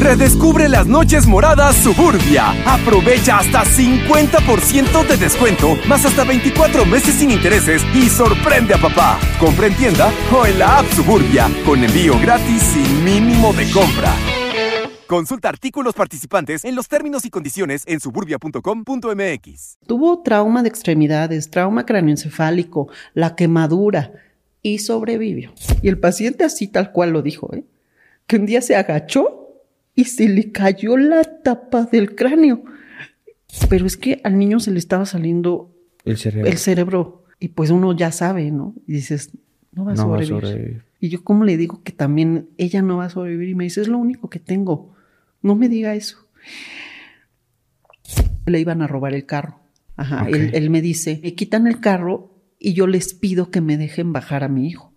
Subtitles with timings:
[0.00, 2.54] Redescubre las noches moradas Suburbia.
[2.64, 9.20] Aprovecha hasta 50% de descuento, más hasta 24 meses sin intereses y sorprende a papá.
[9.38, 14.14] Compra en tienda o en la app Suburbia, con envío gratis sin mínimo de compra.
[15.06, 19.78] Consulta artículos participantes en los términos y condiciones en suburbia.com.mx.
[19.86, 24.12] Tuvo trauma de extremidades, trauma cráneoencefálico, la quemadura
[24.62, 25.52] y sobrevivió.
[25.82, 27.64] Y el paciente así tal cual lo dijo, ¿eh?
[28.26, 29.39] que un día se agachó
[30.00, 32.64] y se le cayó la tapa del cráneo.
[33.68, 35.76] Pero es que al niño se le estaba saliendo
[36.06, 36.50] el cerebro.
[36.50, 37.24] El cerebro.
[37.38, 38.74] Y pues uno ya sabe, ¿no?
[38.86, 39.32] Y dices,
[39.72, 40.84] no va a, sobrevivir.
[41.00, 43.82] Y yo como le digo que también ella no va a sobrevivir y me dice,
[43.82, 44.94] es lo único que tengo.
[45.42, 46.26] No me diga eso.
[48.46, 49.60] Le iban a robar el carro.
[49.96, 50.26] Ajá.
[50.30, 54.14] Él, él, me dice, me quitan el carro y yo les pido que me dejen
[54.14, 54.94] bajar a mi hijo.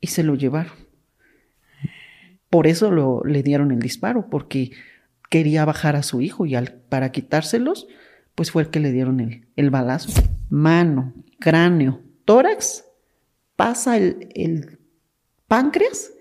[0.00, 0.87] Y se lo llevaron.
[2.50, 4.72] Por eso lo, le dieron el disparo, porque
[5.30, 7.86] quería bajar a su hijo y al, para quitárselos,
[8.34, 10.10] pues fue el que le dieron el, el balazo.
[10.48, 12.84] Mano, cráneo, tórax,
[13.56, 14.78] pasa el, el
[15.46, 16.12] páncreas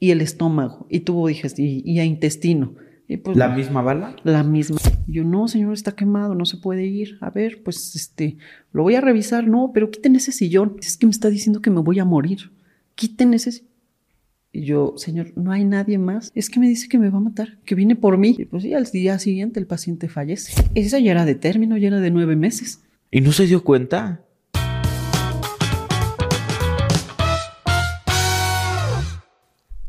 [0.00, 2.74] y el estómago, y tuvo digestión y, y a intestino.
[3.10, 4.16] Y pues, ¿La misma bala?
[4.22, 4.76] La misma.
[5.06, 7.16] Yo, no, señor, está quemado, no se puede ir.
[7.22, 8.36] A ver, pues este,
[8.70, 9.48] lo voy a revisar.
[9.48, 10.76] No, pero quiten ese sillón.
[10.78, 12.52] Es que me está diciendo que me voy a morir.
[12.94, 13.67] Quiten ese sillón.
[14.50, 16.32] Y yo, señor, no hay nadie más.
[16.34, 18.34] Es que me dice que me va a matar, que viene por mí.
[18.38, 20.54] Y pues sí, al día siguiente el paciente fallece.
[20.74, 22.82] Esa ya era de término, ya era de nueve meses.
[23.10, 24.24] ¿Y no se dio cuenta?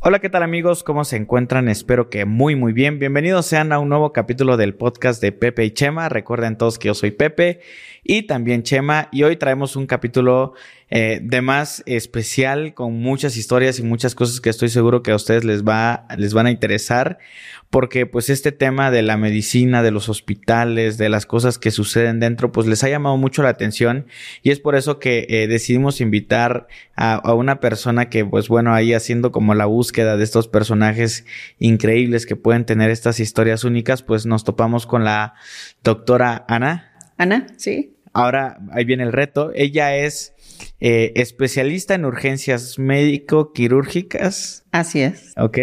[0.01, 0.83] Hola, ¿qué tal amigos?
[0.83, 1.67] ¿Cómo se encuentran?
[1.67, 2.99] Espero que muy muy bien.
[2.99, 6.07] Bienvenidos sean a un nuevo capítulo del podcast de Pepe y Chema.
[6.09, 7.59] Recuerden todos que yo soy Pepe
[8.03, 10.53] y también Chema y hoy traemos un capítulo
[10.91, 15.15] eh, de más especial con muchas historias y muchas cosas que estoy seguro que a
[15.15, 17.19] ustedes les va les van a interesar
[17.69, 22.19] porque pues este tema de la medicina, de los hospitales, de las cosas que suceden
[22.19, 24.07] dentro, pues les ha llamado mucho la atención
[24.41, 28.73] y es por eso que eh, decidimos invitar a, a, una persona que pues bueno,
[28.73, 31.25] ahí haciendo como la búsqueda de estos personajes
[31.59, 35.35] increíbles que pueden tener estas historias únicas, pues nos topamos con la
[35.83, 36.91] doctora Ana.
[37.17, 37.94] Ana, sí.
[38.13, 39.51] Ahora ahí viene el reto.
[39.53, 40.33] Ella es
[40.80, 44.66] eh, especialista en urgencias médico-quirúrgicas.
[44.72, 45.34] Así es.
[45.38, 45.58] Ok.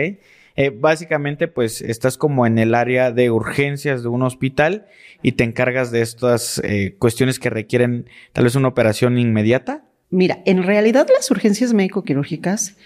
[0.56, 4.86] Eh, básicamente, pues estás como en el área de urgencias de un hospital
[5.22, 9.84] y te encargas de estas eh, cuestiones que requieren tal vez una operación inmediata.
[10.08, 12.76] Mira, en realidad las urgencias médico-quirúrgicas,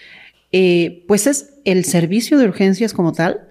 [0.51, 3.47] eh, pues es el servicio de urgencias como tal,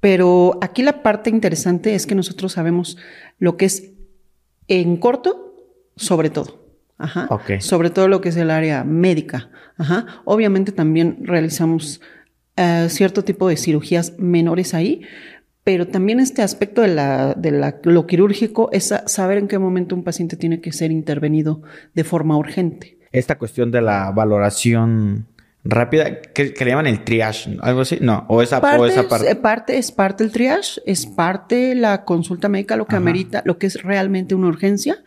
[0.00, 2.96] pero aquí la parte interesante es que nosotros sabemos
[3.38, 3.90] lo que es
[4.68, 5.54] en corto,
[5.96, 6.61] sobre todo.
[7.02, 7.26] Ajá.
[7.28, 7.60] Okay.
[7.60, 9.50] Sobre todo lo que es el área médica.
[9.76, 10.06] Ajá.
[10.24, 12.00] Obviamente también realizamos
[12.56, 15.02] uh, cierto tipo de cirugías menores ahí,
[15.64, 19.94] pero también este aspecto de, la, de la, lo quirúrgico es saber en qué momento
[19.94, 21.62] un paciente tiene que ser intervenido
[21.94, 22.98] de forma urgente.
[23.12, 25.26] Esta cuestión de la valoración
[25.64, 29.08] rápida, que, que, le llaman el triage, algo así, no, o esa parte, o esa
[29.08, 29.30] parte.
[29.30, 29.78] Es parte.
[29.78, 33.02] Es parte el triage, es parte la consulta médica, lo que Ajá.
[33.02, 35.02] amerita, lo que es realmente una urgencia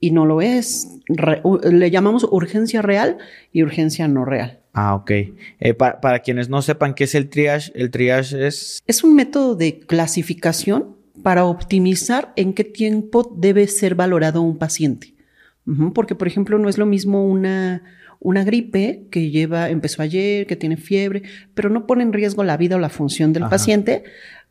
[0.00, 0.88] y no lo es.
[1.06, 3.18] Re, le llamamos urgencia real
[3.52, 4.60] y urgencia no real.
[4.72, 5.10] Ah, ok.
[5.10, 8.82] Eh, para, para quienes no sepan qué es el triage, el triage es...
[8.86, 15.14] Es un método de clasificación para optimizar en qué tiempo debe ser valorado un paciente.
[15.66, 17.82] Uh -huh, porque, por ejemplo, no es lo mismo una,
[18.20, 21.22] una gripe que lleva, empezó ayer, que tiene fiebre,
[21.54, 23.50] pero no pone en riesgo la vida o la función del Ajá.
[23.50, 24.04] paciente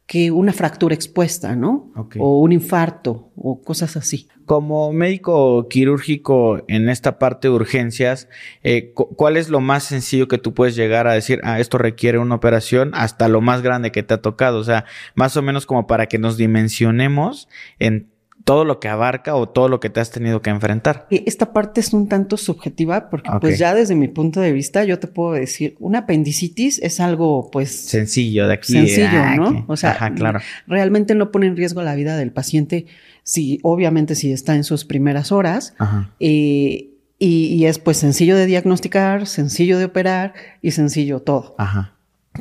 [0.09, 1.91] que una fractura expuesta, ¿no?
[1.95, 2.19] Okay.
[2.19, 4.27] O un infarto o cosas así.
[4.45, 8.27] Como médico quirúrgico en esta parte de urgencias,
[8.63, 12.17] eh, ¿cuál es lo más sencillo que tú puedes llegar a decir, ah, esto requiere
[12.17, 14.57] una operación, hasta lo más grande que te ha tocado?
[14.57, 17.47] O sea, más o menos como para que nos dimensionemos
[17.77, 18.09] en
[18.49, 21.05] todo lo que abarca o todo lo que te has tenido que enfrentar.
[21.11, 23.39] Esta parte es un tanto subjetiva porque okay.
[23.41, 27.51] pues ya desde mi punto de vista yo te puedo decir, una apendicitis es algo
[27.51, 28.73] pues sencillo de aquí.
[28.73, 29.49] Sencillo, ah, ¿no?
[29.49, 29.63] Aquí.
[29.67, 30.39] O sea, Ajá, claro.
[30.65, 32.87] realmente no pone en riesgo la vida del paciente
[33.21, 35.75] si obviamente si está en sus primeras horas.
[36.19, 36.89] Eh,
[37.19, 40.33] y, y, es pues sencillo de diagnosticar, sencillo de operar
[40.63, 41.53] y sencillo todo.
[41.59, 41.93] Ajá.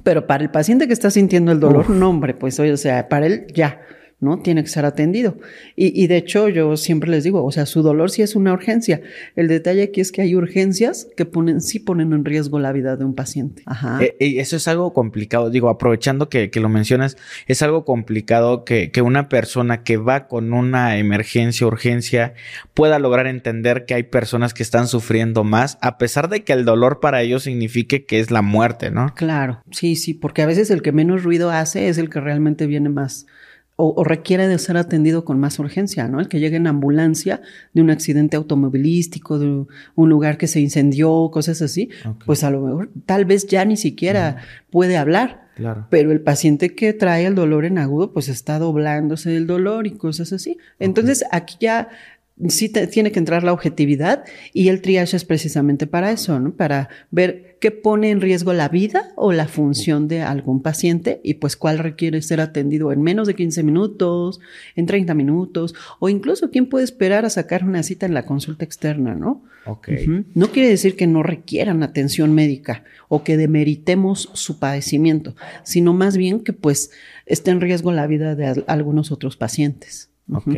[0.04, 1.90] Pero para el paciente que está sintiendo el dolor, Uf.
[1.90, 3.82] no hombre, pues o sea, para él ya
[4.20, 4.40] ¿no?
[4.40, 5.36] Tiene que ser atendido.
[5.76, 8.52] Y, y, de hecho, yo siempre les digo, o sea, su dolor sí es una
[8.52, 9.00] urgencia.
[9.36, 12.96] El detalle aquí es que hay urgencias que ponen, sí ponen en riesgo la vida
[12.96, 13.62] de un paciente.
[13.66, 14.00] Ajá.
[14.02, 15.50] Eh, y eso es algo complicado.
[15.50, 17.16] Digo, aprovechando que, que lo mencionas,
[17.46, 22.34] es algo complicado que, que, una persona que va con una emergencia, urgencia,
[22.74, 26.64] pueda lograr entender que hay personas que están sufriendo más, a pesar de que el
[26.64, 29.14] dolor para ellos signifique que es la muerte, ¿no?
[29.14, 32.66] Claro, sí, sí, porque a veces el que menos ruido hace es el que realmente
[32.66, 33.26] viene más
[33.80, 36.18] o, requiere de ser atendido con más urgencia, ¿no?
[36.18, 37.40] El que llegue en ambulancia
[37.74, 41.88] de un accidente automovilístico, de un lugar que se incendió, cosas así,
[42.26, 44.38] pues a lo mejor tal vez ya ni siquiera
[44.70, 45.46] puede hablar.
[45.54, 45.86] Claro.
[45.90, 49.92] Pero el paciente que trae el dolor en agudo, pues está doblándose del dolor y
[49.92, 50.58] cosas así.
[50.80, 51.88] Entonces, aquí ya
[52.48, 56.52] sí tiene que entrar la objetividad y el triage es precisamente para eso, ¿no?
[56.52, 61.34] Para ver qué pone en riesgo la vida o la función de algún paciente y
[61.34, 64.40] pues cuál requiere ser atendido en menos de 15 minutos,
[64.76, 68.64] en 30 minutos o incluso quién puede esperar a sacar una cita en la consulta
[68.64, 69.44] externa, ¿no?
[69.66, 69.88] Ok.
[70.34, 76.16] No quiere decir que no requieran atención médica o que demeritemos su padecimiento, sino más
[76.16, 76.90] bien que pues
[77.26, 80.10] esté en riesgo la vida de algunos otros pacientes.
[80.32, 80.54] Ok.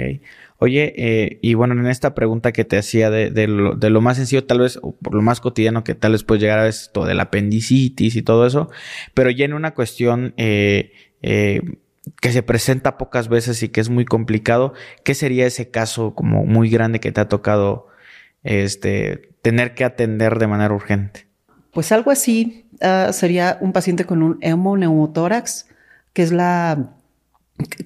[0.63, 4.03] Oye, eh, y bueno, en esta pregunta que te hacía de, de, lo, de, lo,
[4.03, 6.69] más sencillo, tal vez, o por lo más cotidiano que tal vez puede llegar a
[6.69, 8.69] esto del apendicitis y todo eso,
[9.15, 10.93] pero ya en una cuestión eh,
[11.23, 11.63] eh,
[12.21, 16.45] que se presenta pocas veces y que es muy complicado, ¿qué sería ese caso como
[16.45, 17.89] muy grande que te ha tocado
[18.43, 21.27] este, tener que atender de manera urgente?
[21.73, 25.69] Pues algo así uh, sería un paciente con un hemoneumotórax,
[26.13, 26.97] que es la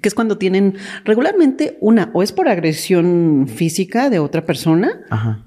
[0.00, 0.75] que es cuando tienen
[1.05, 5.00] regularmente una, o es por agresión física de otra persona.
[5.11, 5.47] Ajá.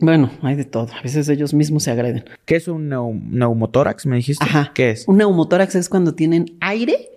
[0.00, 0.88] Bueno, hay de todo.
[0.98, 2.24] A veces ellos mismos se agreden.
[2.44, 4.06] ¿Qué es un neumotórax?
[4.06, 4.44] Me dijiste.
[4.44, 4.72] Ajá.
[4.74, 5.06] ¿Qué es?
[5.06, 7.08] Un neumotórax es cuando tienen aire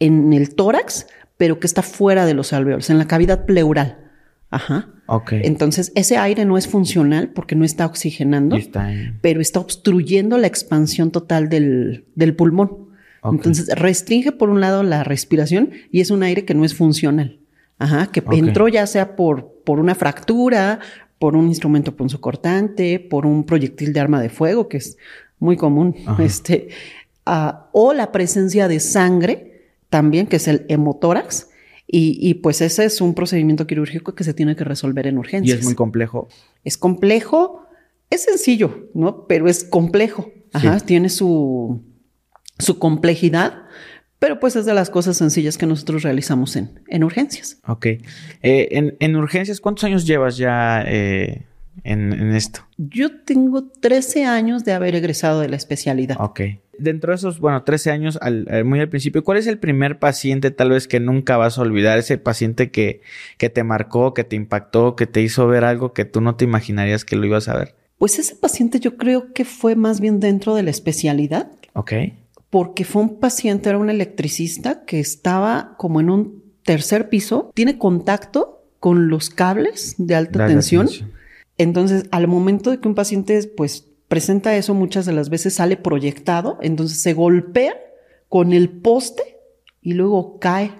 [0.00, 1.06] en el tórax,
[1.36, 3.98] pero que está fuera de los alveolos, en la cavidad pleural.
[4.50, 4.88] Ajá.
[5.06, 5.32] Ok.
[5.42, 8.56] Entonces, ese aire no es funcional porque no está oxigenando,
[9.20, 12.88] pero está obstruyendo la expansión total del, del pulmón.
[13.24, 17.38] Entonces restringe por un lado la respiración y es un aire que no es funcional.
[17.78, 20.78] Ajá, que entró ya sea por, por una fractura,
[21.18, 24.96] por un instrumento punzocortante, por un proyectil de arma de fuego, que es
[25.38, 26.68] muy común, este,
[27.26, 31.48] uh, o la presencia de sangre también, que es el hemotórax.
[31.86, 35.58] Y, y, pues ese es un procedimiento quirúrgico que se tiene que resolver en urgencias.
[35.58, 36.28] Y es muy complejo.
[36.64, 37.66] Es complejo,
[38.08, 39.26] es sencillo, ¿no?
[39.26, 40.32] Pero es complejo.
[40.52, 41.82] Ajá, tiene su,
[42.58, 43.64] su complejidad,
[44.18, 47.58] pero pues es de las cosas sencillas que nosotros realizamos en, en urgencias.
[47.66, 47.86] Ok.
[47.86, 48.00] Eh,
[48.42, 51.42] en, en, urgencias, ¿cuántos años llevas ya eh,
[51.82, 52.60] en, en, esto?
[52.78, 56.16] Yo tengo 13 años de haber egresado de la especialidad.
[56.20, 56.40] Ok.
[56.78, 59.98] Dentro de esos, bueno, 13 años, al, al, muy al principio, ¿cuál es el primer
[59.98, 61.98] paciente tal vez que nunca vas a olvidar?
[61.98, 63.02] Ese paciente que,
[63.36, 66.44] que te marcó, que te impactó, que te hizo ver algo que tú no te
[66.44, 67.74] imaginarías que lo ibas a ver.
[67.98, 71.52] Pues ese paciente yo creo que fue más bien dentro de la especialidad.
[71.74, 71.92] Ok
[72.54, 77.78] porque fue un paciente, era un electricista que estaba como en un tercer piso, tiene
[77.78, 80.88] contacto con los cables de alta tensión.
[81.58, 85.76] Entonces, al momento de que un paciente pues presenta eso, muchas de las veces sale
[85.76, 87.74] proyectado, entonces se golpea
[88.28, 89.40] con el poste
[89.82, 90.70] y luego cae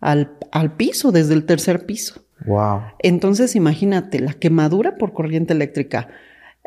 [0.00, 2.22] al, al piso, desde el tercer piso.
[2.44, 2.82] Wow.
[2.98, 6.08] Entonces, imagínate la quemadura por corriente eléctrica,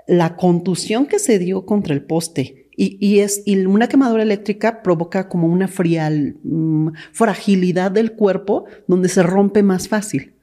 [0.07, 5.29] la contusión que se dio contra el poste, y, es, y una quemadura eléctrica provoca
[5.29, 10.33] como una frial, mm, fragilidad del cuerpo donde se rompe más fácil.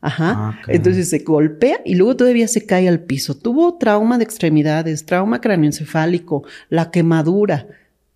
[0.00, 0.34] Ajá.
[0.36, 3.36] Ah, Entonces se golpea y luego todavía se cae al piso.
[3.36, 7.66] Tuvo trauma de extremidades, trauma cráneoencefálico, la quemadura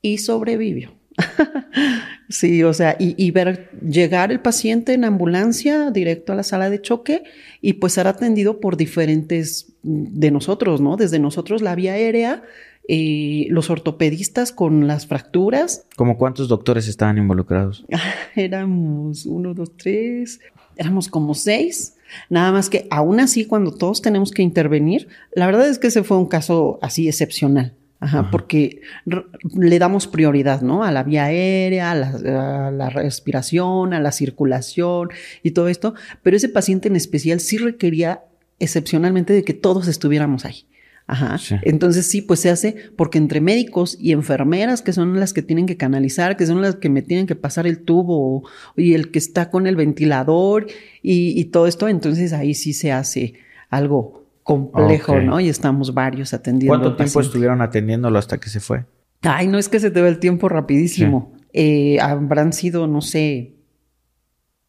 [0.01, 0.95] y sobrevivió.
[2.29, 6.71] sí, o sea, y, y, ver llegar el paciente en ambulancia directo a la sala
[6.71, 7.25] de choque
[7.61, 10.97] y pues ser atendido por diferentes de nosotros, ¿no?
[10.97, 12.45] Desde nosotros la vía aérea
[12.89, 15.87] eh, los ortopedistas con las fracturas.
[15.97, 17.85] ¿Cómo cuántos doctores estaban involucrados?
[18.37, 20.41] éramos uno, dos, tres,
[20.77, 21.95] éramos como seis.
[22.29, 26.03] Nada más que aún así, cuando todos tenemos que intervenir, la verdad es que ese
[26.03, 27.75] fue un caso así excepcional.
[28.01, 30.83] Ajá, porque le damos prioridad, ¿no?
[30.83, 35.11] A la vía aérea, a la, a la, respiración, a la circulación
[35.45, 35.95] y todo esto.
[36.21, 38.25] Pero ese paciente en especial sí requería
[38.59, 40.67] excepcionalmente de que todos estuviéramos ahí.
[41.07, 41.39] Ajá.
[41.63, 45.67] Entonces sí, pues se hace porque entre médicos y enfermeras, que son las que tienen
[45.67, 49.19] que canalizar, que son las que me tienen que pasar el tubo y el que
[49.19, 50.67] está con el ventilador
[51.03, 53.35] y, todo esto, entonces ahí sí se hace
[53.69, 55.41] algo complejo, ¿no?
[55.41, 56.79] Y estamos varios atendiendo.
[56.79, 58.85] ¿Cuánto tiempo estuvieron atendiéndolo hasta que se fue?
[59.23, 61.33] Ay, no es que se te ve el tiempo rapidísimo.
[61.53, 63.55] Eh, habrán sido, no sé,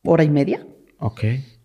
[0.04, 0.66] hora y media.
[1.00, 1.24] Ok.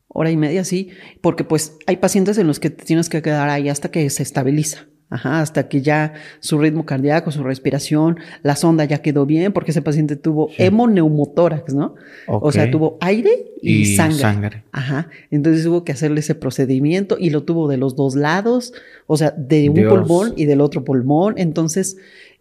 [0.08, 3.48] Hora y media, sí, porque pues hay pacientes en los que te tienes que quedar
[3.50, 4.86] ahí hasta que se estabiliza.
[5.10, 9.70] Ajá, hasta que ya su ritmo cardíaco, su respiración, la sonda ya quedó bien, porque
[9.70, 11.94] ese paciente tuvo hemoneumotórax, ¿no?
[12.26, 13.30] O sea, tuvo aire
[13.62, 14.64] y, sangre.
[14.70, 15.08] Ajá.
[15.30, 18.74] Entonces hubo que hacerle ese procedimiento y lo tuvo de los dos lados,
[19.06, 21.34] o sea, de un pulmón y del otro pulmón.
[21.38, 21.96] Entonces,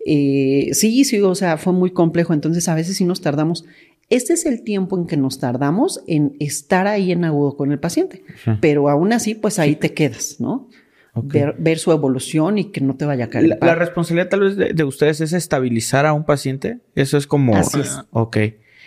[0.05, 2.33] eh, sí, sí, o sea, fue muy complejo.
[2.33, 3.63] Entonces, a veces sí nos tardamos.
[4.09, 7.79] Este es el tiempo en que nos tardamos en estar ahí en agudo con el
[7.79, 8.23] paciente.
[8.61, 10.69] Pero aún así, pues ahí te quedas, ¿no?
[11.13, 13.57] Ver, su evolución y que no te vaya a caer.
[13.59, 16.79] La, responsabilidad tal vez de, ustedes es estabilizar a un paciente.
[16.95, 17.55] Eso es como...
[17.55, 17.99] Así es.
[18.11, 18.37] Ok.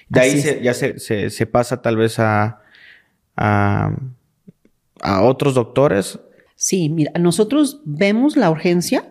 [0.09, 2.62] De ahí ya se, pasa tal vez a,
[3.37, 3.95] a,
[5.03, 6.19] a otros doctores.
[6.55, 9.10] Sí, mira, nosotros vemos la urgencia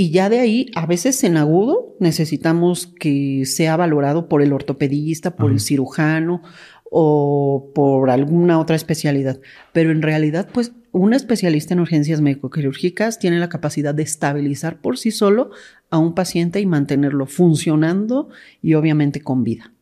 [0.00, 5.34] y ya de ahí, a veces en agudo, necesitamos que sea valorado por el ortopedista,
[5.34, 6.40] por el cirujano
[6.88, 9.40] o por alguna otra especialidad.
[9.72, 14.98] Pero en realidad, pues un especialista en urgencias médico-quirúrgicas tiene la capacidad de estabilizar por
[14.98, 15.50] sí solo
[15.90, 18.28] a un paciente y mantenerlo funcionando
[18.62, 19.72] y obviamente con vida.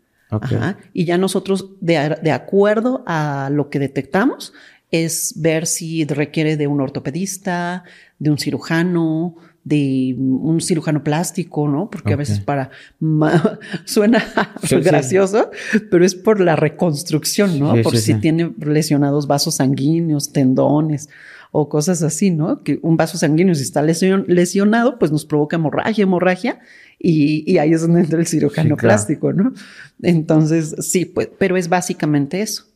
[0.94, 4.54] Y ya nosotros, de, de, acuerdo a lo que detectamos,
[4.90, 7.85] es ver si requiere de un ortopedista,
[8.18, 11.90] de un cirujano, de un cirujano plástico, ¿no?
[11.90, 12.70] Porque a veces para
[13.85, 14.25] suena
[14.70, 15.50] gracioso,
[15.90, 17.75] pero es por la reconstrucción, ¿no?
[17.82, 21.08] por si tiene lesionados vasos sanguíneos, tendones
[21.50, 22.62] o cosas así, ¿no?
[22.62, 26.61] Que un vaso sanguíneo si está lesionado, pues nos provoca hemorragia, hemorragia
[27.00, 29.52] y, ahí es donde entra el cirujano plástico, ¿no?
[30.00, 32.66] Entonces, sí, pues, pero es básicamente eso.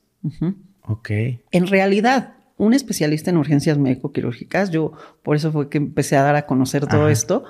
[0.83, 1.11] Ok.
[1.53, 4.71] En realidad, un especialista en urgencias médico-quirúrgicas.
[4.71, 7.45] Yo por eso fue que empecé a dar a conocer todo esto,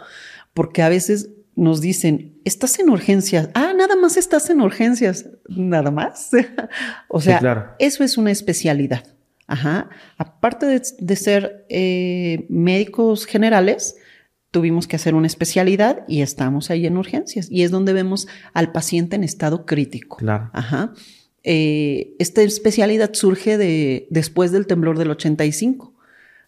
[0.55, 3.51] porque a veces nos dicen, estás en urgencias.
[3.55, 5.29] Ah, nada más estás en urgencias.
[5.49, 6.31] Nada más.
[7.09, 9.05] o sea, eso es una especialidad.
[9.49, 9.91] Ajá.
[10.17, 13.97] Aparte de, ser eh, médicos generales,
[14.53, 17.51] tuvimos que hacer una especialidad y estamos ahí en urgencias.
[17.51, 20.19] Y es donde vemos al paciente en estado crítico.
[20.19, 20.51] Claro.
[20.53, 20.95] Ajá.
[21.43, 25.95] Eh, esta especialidad surge de, después del temblor del 85,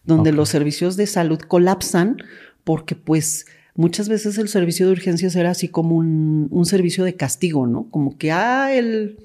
[0.03, 2.17] donde los servicios de salud colapsan
[2.63, 3.45] porque pues
[3.75, 7.89] muchas veces el servicio de urgencias era así como un, servicio de castigo, ¿no?
[7.89, 9.17] Como que, ah, el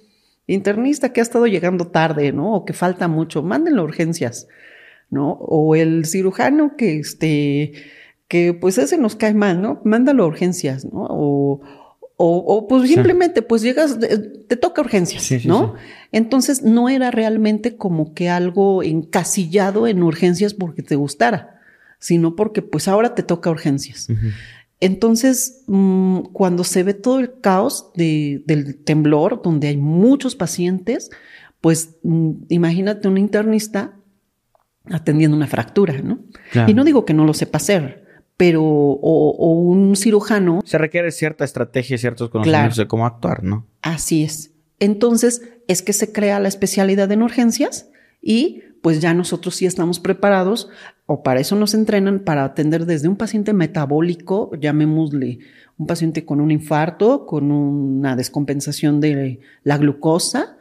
[0.46, 2.54] internista que ha estado llegando tarde, ¿no?
[2.54, 4.48] O que falta mucho, mándenlo a urgencias,
[5.10, 5.32] ¿no?
[5.32, 7.72] O el cirujano que, este,
[8.28, 9.80] que pues ese nos cae mal, ¿no?
[9.84, 11.06] Mándalo a urgencias, ¿no?
[11.10, 11.60] O,
[12.20, 13.96] o, pues simplemente, pues llegas,
[14.48, 15.74] te toca urgencias, ¿no?
[16.10, 21.60] Entonces no era realmente como que algo encasillado en urgencias porque te gustara,
[22.00, 24.08] sino porque pues ahora te toca urgencias.
[24.80, 31.10] Entonces, mm, cuando se ve todo el caos del temblor, donde hay muchos pacientes,
[31.60, 33.94] pues mm, imagínate un internista
[34.90, 36.18] atendiendo una fractura, ¿no?
[36.66, 38.07] Y no digo que no lo sepa hacer,
[38.38, 40.60] pero o, un cirujano.
[40.64, 43.66] Se requiere cierta estrategia y ciertos conocimientos de cómo actuar, ¿no?
[43.82, 44.52] Así es.
[44.78, 47.90] Entonces es que se crea la especialidad en urgencias
[48.22, 50.68] y pues ya nosotros sí estamos preparados
[51.06, 55.40] o para eso nos entrenan para atender desde un paciente metabólico, llamémosle
[55.76, 60.57] un paciente con un infarto, con una descompensación de la glucosa,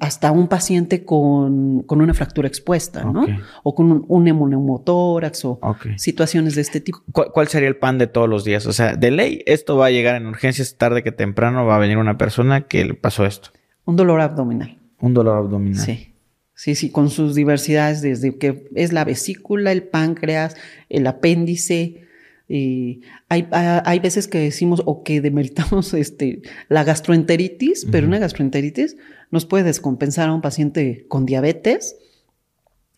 [0.00, 3.26] hasta un paciente con, una fractura expuesta, ¿no?
[3.64, 5.60] O con un, un hemoneumotórax o
[5.96, 7.02] situaciones de este tipo.
[7.12, 8.66] ¿Cuál, sería el pan de todos los días?
[8.66, 11.78] O sea, de ley, esto va a llegar en urgencias tarde que temprano, va a
[11.78, 13.50] venir una persona que le pasó esto.
[13.84, 14.78] Un dolor abdominal.
[15.00, 15.84] Un dolor abdominal.
[15.84, 16.14] Sí.
[16.54, 20.56] Sí, sí, con sus diversidades, desde que es la vesícula, el páncreas,
[20.88, 22.07] el apéndice,
[22.48, 28.96] hay, hay, veces que decimos o que demeritamos este, la gastroenteritis, pero una gastroenteritis
[29.30, 31.96] nos puede descompensar a un paciente con diabetes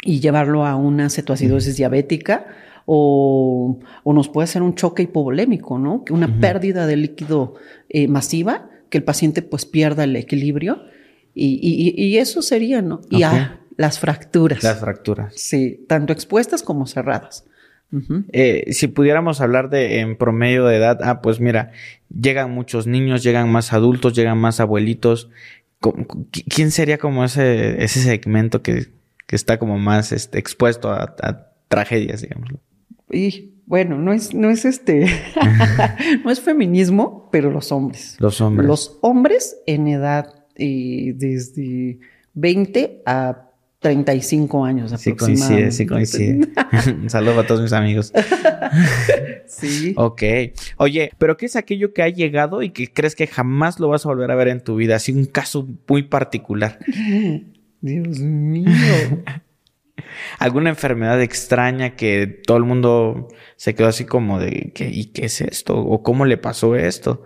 [0.03, 2.47] y llevarlo a una cetoacidosis diabética
[2.87, 6.05] o, nos puede hacer un choque hipovolémico, ¿no?
[6.11, 7.55] Una pérdida de líquido
[7.89, 10.83] eh, masiva, que el paciente pues pierda el equilibrio
[11.35, 13.01] y, eso sería, ¿no?
[13.11, 13.23] Y
[13.77, 14.63] las fracturas.
[14.63, 15.35] Las fracturas.
[15.37, 17.45] Sí, tanto expuestas como cerradas.
[18.33, 21.73] Eh, si pudiéramos hablar de en promedio de edad, ah, pues mira,
[22.09, 25.31] llegan muchos niños, llegan más adultos, llegan más abuelitos.
[26.49, 28.89] ¿Quién sería como ese, ese segmento que,
[29.29, 32.51] está como más este, expuesto a, tragedias, digamos?
[33.11, 35.07] Y bueno, no es, no es este,
[36.25, 38.17] no es feminismo, pero los hombres.
[38.19, 38.67] Los hombres.
[38.69, 41.99] Los hombres en edad eh, desde
[42.35, 43.50] 20 a
[43.81, 46.49] 35 años Sí coincide, sí coincide.
[47.03, 48.13] Un saludo a todos mis amigos.
[49.47, 49.95] sí.
[49.97, 50.23] Ok.
[50.77, 54.05] Oye, ¿pero qué es aquello que ha llegado y que crees que jamás lo vas
[54.05, 54.97] a volver a ver en tu vida?
[54.97, 56.79] Así un caso muy particular.
[57.81, 58.69] Dios mío.
[60.39, 65.27] ¿Alguna enfermedad extraña que todo el mundo se quedó así como de, ¿qué, ¿y qué
[65.27, 65.79] es esto?
[65.79, 67.25] ¿O cómo le pasó esto?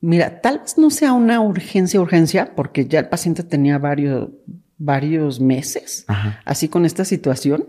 [0.00, 4.30] Mira, tal vez no sea una urgencia, urgencia, porque ya el paciente tenía varios,
[4.84, 6.04] varios meses
[6.44, 7.66] así con esta situación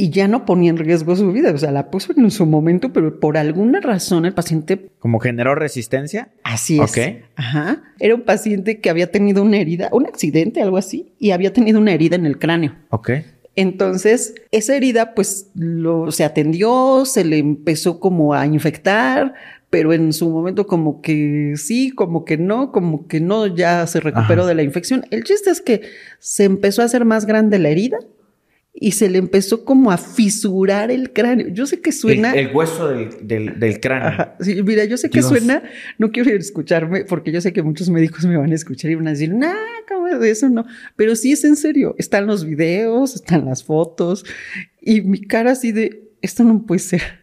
[0.00, 1.52] y ya no ponía en riesgo su vida.
[1.52, 4.92] O sea, la puso en su momento, pero por alguna razón el paciente...
[4.98, 6.30] ¿Como generó resistencia?
[6.42, 7.18] Así es.
[7.36, 7.82] Ajá.
[7.98, 11.78] Era un paciente que había tenido una herida, un accidente, algo así, y había tenido
[11.78, 12.76] una herida en el cráneo.
[12.88, 13.10] Ok.
[13.56, 19.34] Entonces, esa herida, pues, lo, se atendió, se le empezó como a infectar,
[19.70, 24.00] pero en su momento como que sí, como que no, como que no, ya se
[24.00, 25.06] recuperó de la infección.
[25.10, 25.82] El chiste es que
[26.18, 27.98] se empezó a hacer más grande la herida
[28.74, 31.48] y se le empezó como a fisurar el cráneo.
[31.48, 32.32] Yo sé que suena...
[32.32, 34.32] El, hueso del, cráneo.
[34.40, 35.62] Sí, mira, yo sé que suena,
[35.98, 39.06] no quiero escucharme porque yo sé que muchos médicos me van a escuchar y van
[39.06, 39.54] a decir, nah,
[39.88, 40.48] ¿cómo es eso?
[40.48, 41.94] No, pero sí es en serio.
[41.96, 44.24] Están los videos, están las fotos
[44.80, 47.19] y mi cara así de, esto no puede ser.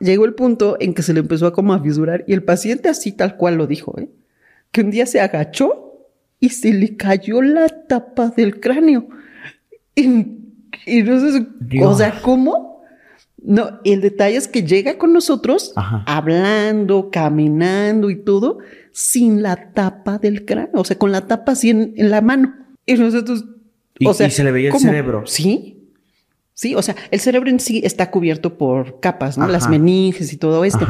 [0.00, 2.88] Llegó el punto en que se le empezó a como a fisurar y el paciente
[2.88, 4.08] así tal cual lo dijo, ¿eh?
[4.70, 6.08] que un día se agachó
[6.40, 9.08] y se le cayó la tapa del cráneo.
[9.94, 11.46] Y, no sé,
[11.82, 12.82] o sea, ¿cómo?
[13.42, 18.58] No, el detalle es que llega con nosotros hablando, caminando y todo,
[18.90, 22.54] sin la tapa del cráneo, o sea, con la tapa así en, la mano.
[22.84, 23.44] Y nosotros,
[24.04, 25.26] o sea, y se le veía el cerebro.
[25.26, 25.73] Sí,
[26.54, 29.48] Sí, o sea, el cerebro en sí está cubierto por capas, ¿no?
[29.48, 30.86] Las meninges y todo esto.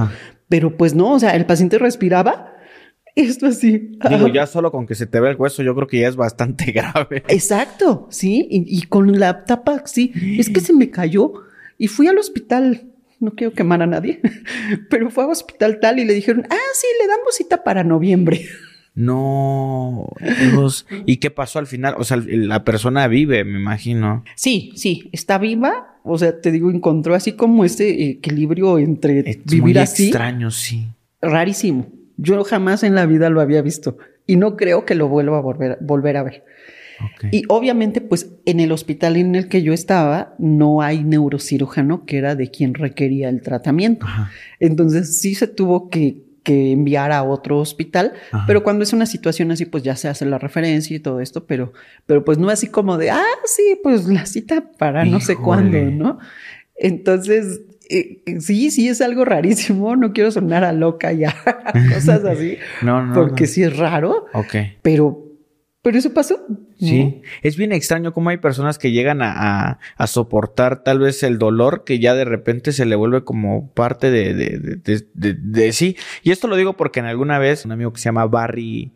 [0.49, 2.54] Pero pues no, o sea, el paciente respiraba
[3.16, 3.92] esto así.
[4.09, 6.16] Digo, ya solo con que se te ve el hueso, yo creo que ya es
[6.16, 7.25] bastante grave.
[7.28, 8.47] Exacto, sí.
[8.50, 10.12] Y, con la tapa, sí.
[10.38, 11.33] Es que se me cayó
[11.78, 12.90] y fui al hospital.
[13.21, 14.21] No quiero quemar a nadie,
[14.90, 18.44] pero fue al hospital tal y le dijeron, ah, sí, le damos cita para noviembre.
[18.94, 20.86] No, Dios.
[21.06, 21.94] ¿Y qué pasó al final?
[21.98, 24.24] O sea, la persona vive, me imagino.
[24.36, 25.98] Sí, sí, está viva.
[26.04, 30.04] O sea, te digo, encontró así como ese equilibrio entre es vivir muy así.
[30.04, 30.86] extraño, sí.
[31.20, 31.88] Rarísimo.
[32.16, 33.96] Yo jamás en la vida lo había visto
[34.26, 36.44] y no creo que lo vuelva a volver, volver a ver.
[37.32, 42.18] Y obviamente, pues en el hospital en el que yo estaba no hay neurocirujano que
[42.18, 44.06] era de quien requería el tratamiento.
[44.60, 48.12] Entonces sí se tuvo que que enviar a otro hospital,
[48.46, 51.46] pero cuando es una situación así, pues ya se hace la referencia y todo esto,
[51.46, 51.72] pero,
[52.06, 55.78] pero pues no así como de, ah, sí, pues la cita para no sé cuándo,
[55.78, 56.19] ¿no?
[56.76, 61.34] Entonces, eh, sí, sí es algo rarísimo, no quiero sonar a loca ya,
[61.95, 65.24] cosas así, no, no, porque sí es raro, ok, pero
[65.84, 66.40] pero eso pasó.
[66.80, 71.38] Sí, es bien extraño cómo hay personas que llegan a, a, soportar tal vez el
[71.38, 74.78] dolor que ya de repente se le vuelve como parte de, de,
[75.12, 75.99] de, de, sí.
[76.23, 78.92] Y esto lo digo porque en alguna vez un amigo que se llama Barry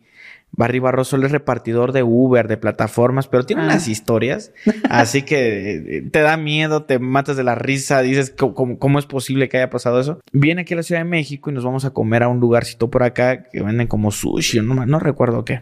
[0.51, 3.91] Barry Barroso es repartidor de Uber, de plataformas, pero tiene unas ah.
[3.91, 4.51] historias,
[4.89, 9.47] así que eh, te da miedo, te matas de la risa, dices, ¿cómo, es posible
[9.47, 10.19] que haya pasado eso?
[10.31, 12.89] Viene aquí a la Ciudad de México y nos vamos a comer a un lugarcito
[12.89, 15.61] por acá que venden como sushi, no, no recuerdo qué.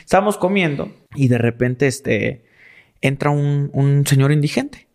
[0.00, 2.44] Estamos comiendo y de repente este,
[3.00, 4.88] entra un, un señor indigente.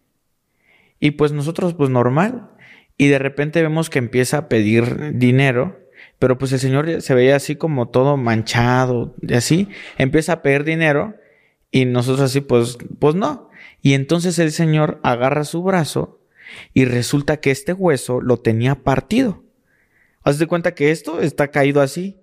[0.99, 2.51] Y pues nosotros, pues normal.
[2.97, 5.82] Y de repente vemos que empieza a pedir dinero
[6.23, 9.67] pero pues el señor se veía así como todo manchado y así.
[9.97, 11.17] Empieza a pedir dinero
[11.69, 13.49] y nosotros así, pues, pues no.
[13.81, 16.21] Y entonces el señor agarra su brazo
[16.73, 19.43] y resulta que este hueso lo tenía partido.
[20.23, 22.22] Haz de cuenta que esto está caído así.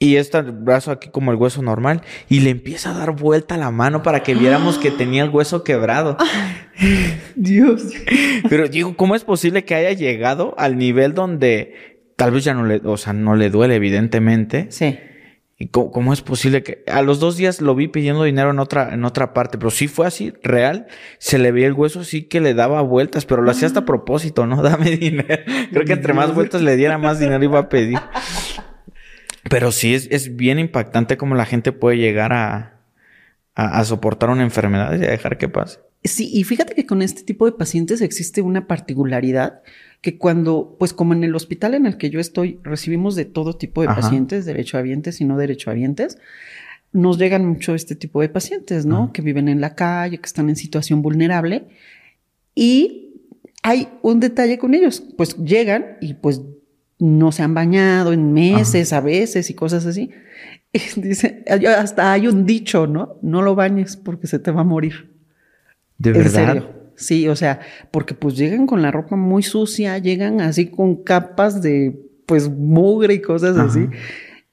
[0.00, 3.70] y este brazo aquí como el hueso normal y le empieza a dar vuelta la
[3.70, 6.16] mano para que viéramos que tenía el hueso quebrado.
[7.34, 7.82] Dios.
[8.48, 12.64] Pero digo, ¿cómo es posible que haya llegado al nivel donde tal vez ya no
[12.64, 14.66] le, o sea, no le duele evidentemente?
[14.70, 14.98] Sí.
[15.60, 18.94] ¿Y cómo, es posible que a los dos días lo vi pidiendo dinero en otra,
[18.94, 19.58] en otra parte?
[19.58, 20.86] Pero sí fue así, real.
[21.18, 23.84] Se le veía el hueso sí que le daba vueltas, pero lo hacía hasta a
[23.84, 24.62] propósito, ¿no?
[24.62, 25.42] Dame dinero.
[25.72, 27.98] Creo que entre más vueltas le diera, más dinero iba a pedir.
[29.48, 32.80] Pero sí es, es bien impactante cómo la gente puede llegar a,
[33.54, 35.80] a, soportar una enfermedad y a dejar que pase.
[36.04, 39.62] Sí, y fíjate que con este tipo de pacientes existe una particularidad
[40.00, 43.56] que cuando, pues como en el hospital en el que yo estoy, recibimos de todo
[43.56, 46.18] tipo de pacientes, derechohabientes y no derechohabientes,
[46.92, 49.12] nos llegan mucho este tipo de pacientes, ¿no?
[49.12, 51.66] Que viven en la calle, que están en situación vulnerable.
[52.54, 53.22] Y
[53.62, 56.42] hay un detalle con ellos, pues llegan y pues
[56.98, 60.10] no se han bañado en meses a veces y cosas así.
[60.96, 61.44] dice,
[61.78, 63.18] hasta hay un dicho, ¿no?
[63.22, 65.16] No lo bañes porque se te va a morir.
[65.96, 66.64] ¿De verdad?
[66.94, 71.62] Sí, o sea, porque pues llegan con la ropa muy sucia, llegan así con capas
[71.62, 73.88] de pues mugre y cosas así.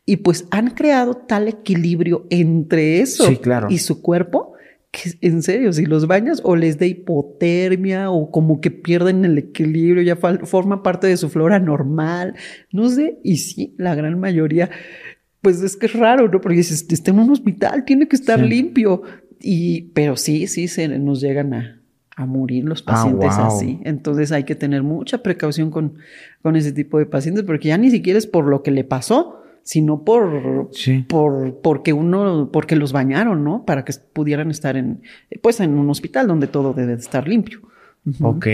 [0.05, 3.27] Y pues han creado tal equilibrio entre eso
[3.69, 4.54] y su cuerpo
[4.95, 9.37] que en serio, si los bañas o les da hipotermia o como que pierden el
[9.37, 12.35] equilibrio, ya forma parte de su flora normal,
[12.71, 14.69] no sé, y sí, la gran mayoría,
[15.41, 16.41] pues es que es raro, ¿no?
[16.41, 19.01] Porque si está en un hospital, tiene que estar limpio,
[19.41, 21.81] y, pero sí, sí, se nos llegan a,
[22.15, 23.79] a morir los ah, pacientes así.
[23.83, 25.97] Entonces hay que tener mucha precaución con,
[26.41, 29.41] con ese tipo de pacientes porque ya ni siquiera es por lo que le pasó,
[29.65, 30.69] sino por,
[31.09, 33.65] por porque uno, porque los bañaron, ¿no?
[33.65, 35.01] Para que pudieran estar en,
[35.41, 37.61] pues en un hospital donde todo debe estar limpio.
[38.21, 38.45] Ok.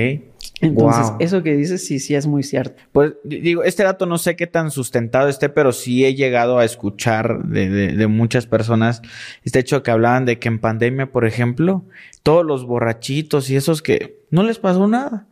[0.61, 2.81] Entonces, eso que dices sí, sí es muy cierto.
[2.93, 6.63] Pues digo, este dato no sé qué tan sustentado esté, pero sí he llegado a
[6.63, 9.01] escuchar de, de, muchas personas
[9.43, 11.83] este hecho que hablaban de que en pandemia, por ejemplo,
[12.23, 15.27] todos los borrachitos y esos que no les pasó nada.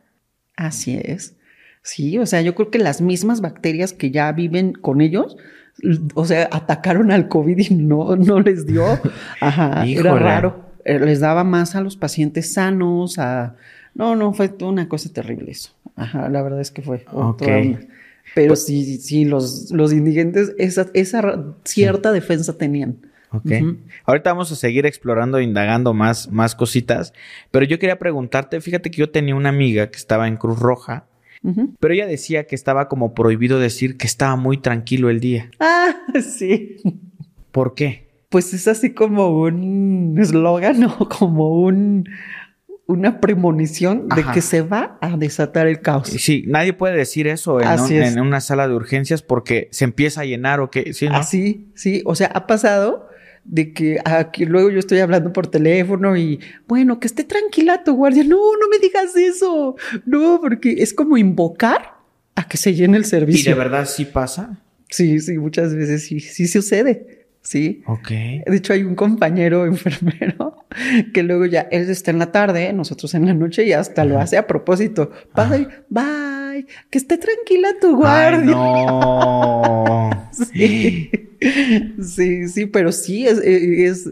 [0.58, 1.38] Así es.
[1.82, 5.38] Sí, o sea, yo creo que las mismas bacterias que ya viven con ellos,
[6.14, 8.86] o sea, atacaron al COVID y no, no les dio.
[9.42, 10.70] Ajá, era raro.
[10.86, 13.56] Eh, les daba más a los pacientes sanos, a
[13.94, 15.72] no, no, fue una cosa terrible eso.
[15.96, 17.06] Ajá, la verdad es que fue
[18.36, 22.98] Pero pues sí, sí, los, los indigentes esa, esa cierta defensa tenían.
[23.32, 23.52] Ok.
[24.06, 27.14] Ahorita vamos a seguir explorando e indagando más, más cositas.
[27.52, 31.06] Pero yo quería preguntarte, fíjate que yo tenía una amiga que estaba en Cruz Roja.
[31.80, 35.50] Pero ella decía que estaba como prohibido decir que estaba muy tranquilo el día.
[35.60, 36.78] Ah, sí.
[37.52, 38.10] ¿Por qué?
[38.30, 42.08] Pues es así como un eslogan o como un,
[42.86, 46.10] una premonición de que se va a desatar el caos.
[46.10, 50.60] Sí, nadie puede decir eso en, una sala de urgencias porque se empieza a llenar
[50.60, 50.94] o qué.
[50.94, 52.02] ¿sí, Así, sí.
[52.06, 53.09] O sea, ha pasado
[53.50, 57.96] de que aquí luego yo estoy hablando por teléfono y bueno, que esté tranquila tu
[57.96, 58.24] guardia.
[58.24, 59.76] No, no me digas eso.
[60.06, 61.96] No, porque es como invocar
[62.36, 63.52] a que se llene el servicio.
[63.52, 64.60] ¿Y de verdad sí pasa?
[64.90, 67.26] Sí, sí, muchas veces sí, sí sucede.
[67.42, 67.82] Sí.
[67.88, 68.10] Ok.
[68.10, 70.66] De hecho, hay un compañero enfermero
[71.12, 74.20] que luego ya él está en la tarde, nosotros en la noche y hasta lo
[74.20, 75.10] hace a propósito.
[75.36, 78.52] Bye, bye, que esté tranquila tu guardia.
[78.52, 80.30] no.
[80.54, 81.10] sí.
[82.02, 84.12] Sí, sí, pero sí es, es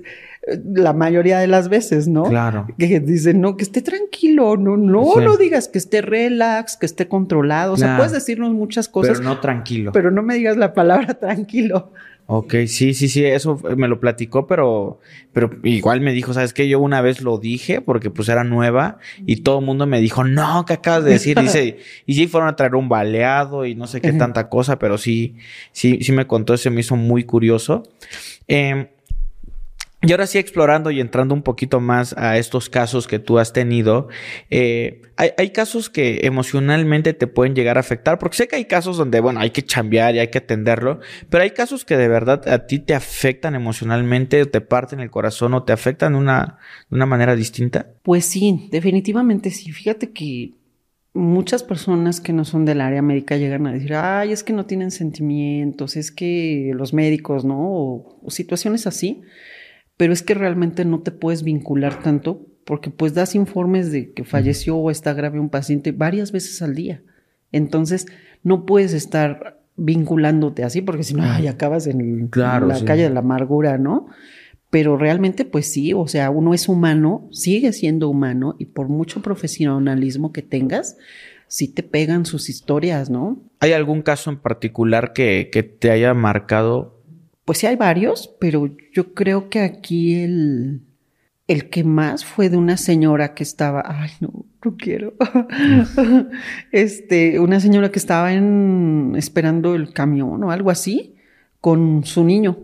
[0.74, 2.24] la mayoría de las veces, ¿no?
[2.24, 2.68] Claro.
[2.78, 7.08] Que dicen, no, que esté tranquilo, no, no, no digas que esté relax, que esté
[7.08, 7.74] controlado.
[7.74, 9.18] O sea, puedes decirnos muchas cosas.
[9.18, 9.92] Pero no tranquilo.
[9.92, 11.92] Pero no me digas la palabra tranquilo.
[12.30, 15.00] Ok, sí, sí, sí, eso me lo platicó, pero,
[15.32, 16.68] pero igual me dijo, ¿sabes qué?
[16.68, 20.26] Yo una vez lo dije porque pues era nueva y todo el mundo me dijo,
[20.26, 21.40] no, ¿qué acabas de decir?
[21.40, 24.98] Dice, y sí fueron a traer un baleado y no sé qué tanta cosa, pero
[24.98, 25.36] sí,
[25.72, 27.84] sí, sí me contó, eso me hizo muy curioso.
[28.50, 28.90] Eh,
[29.99, 33.51] y ahora sí, explorando y entrando un poquito más a estos casos que tú has
[33.51, 34.10] tenido,
[34.51, 38.97] eh, hay, casos que emocionalmente te pueden llegar a afectar, porque sé que hay casos
[38.97, 40.99] donde, bueno, hay que chambear y hay que atenderlo,
[41.31, 45.55] pero hay casos que de verdad a ti te afectan emocionalmente, te parten el corazón
[45.55, 46.60] o te afectan de una,
[46.91, 47.88] una manera distinta.
[48.03, 49.71] Pues sí, definitivamente sí.
[49.71, 50.51] Fíjate que
[51.15, 54.67] muchas personas que no son del área médica llegan a decir, ay, es que no
[54.67, 57.57] tienen sentimientos, es que los médicos, ¿no?
[57.57, 59.23] o situaciones así
[59.97, 64.23] pero es que realmente no te puedes vincular tanto porque pues das informes de que
[64.23, 67.01] falleció o está grave un paciente varias veces al día.
[67.51, 68.07] Entonces,
[68.43, 73.19] no puedes estar vinculándote así porque si no, ay, acabas en, la calle de la
[73.19, 74.07] amargura, ¿no?
[74.69, 79.21] Pero realmente, pues sí, o sea, uno es humano, sigue siendo humano y por mucho
[79.21, 80.97] profesionalismo que tengas,
[81.47, 83.41] sí te pegan sus historias, ¿no?
[83.62, 86.96] ¿Hay algún caso en particular que, que te haya marcado
[87.47, 90.81] pues sí hay varios, pero yo creo que aquí el,
[91.47, 95.13] el que más fue de una señora que estaba, ay, no, no quiero.
[96.73, 101.15] este, una señora que estaba en, esperando el camión o algo así,
[101.62, 102.57] con su niño,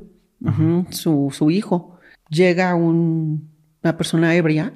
[0.90, 1.98] su, su, hijo.
[2.30, 4.74] Llega un, una persona ebria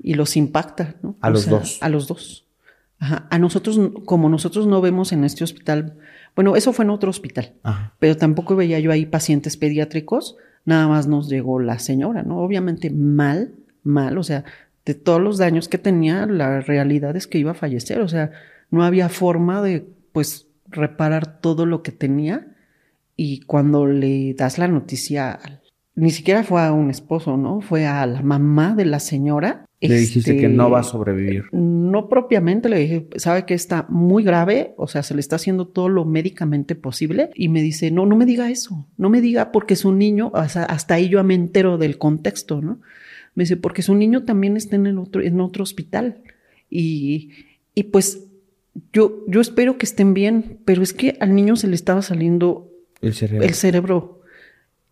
[0.00, 1.16] y los impacta, ¿no?
[1.20, 1.78] A los dos.
[1.82, 2.46] A los dos.
[3.00, 5.98] A nosotros, como nosotros no vemos en este hospital
[6.34, 7.52] bueno, eso fue en otro hospital,
[7.98, 12.38] pero tampoco veía yo ahí pacientes pediátricos, nada más nos llegó la señora, ¿no?
[12.38, 14.44] Obviamente mal, mal, o sea,
[14.84, 18.00] de todos los daños que tenía, la realidad es que iba a fallecer.
[18.00, 18.32] O sea,
[18.70, 22.48] no había forma de, pues, reparar todo lo que tenía.
[23.16, 25.38] Y cuando le das la noticia,
[25.94, 27.60] ni siquiera fue a un esposo, ¿no?
[27.60, 29.64] Fue a la mamá de la señora.
[29.88, 31.44] Le dijiste que no va a sobrevivir.
[31.52, 35.66] No propiamente, le dije, sabe que está muy grave, o sea, se le está haciendo
[35.66, 37.30] todo lo médicamente posible.
[37.34, 40.32] Y me dice, no, no me diga eso, no me diga porque es un niño,
[40.34, 42.80] hasta ahí yo me entero del contexto, ¿no?
[43.34, 46.22] Me dice, porque su niño también está en, el otro, en otro hospital.
[46.70, 47.30] Y,
[47.74, 48.26] y pues
[48.92, 52.70] yo, yo espero que estén bien, pero es que al niño se le estaba saliendo
[53.00, 53.46] el cerebro.
[53.46, 54.20] El cerebro.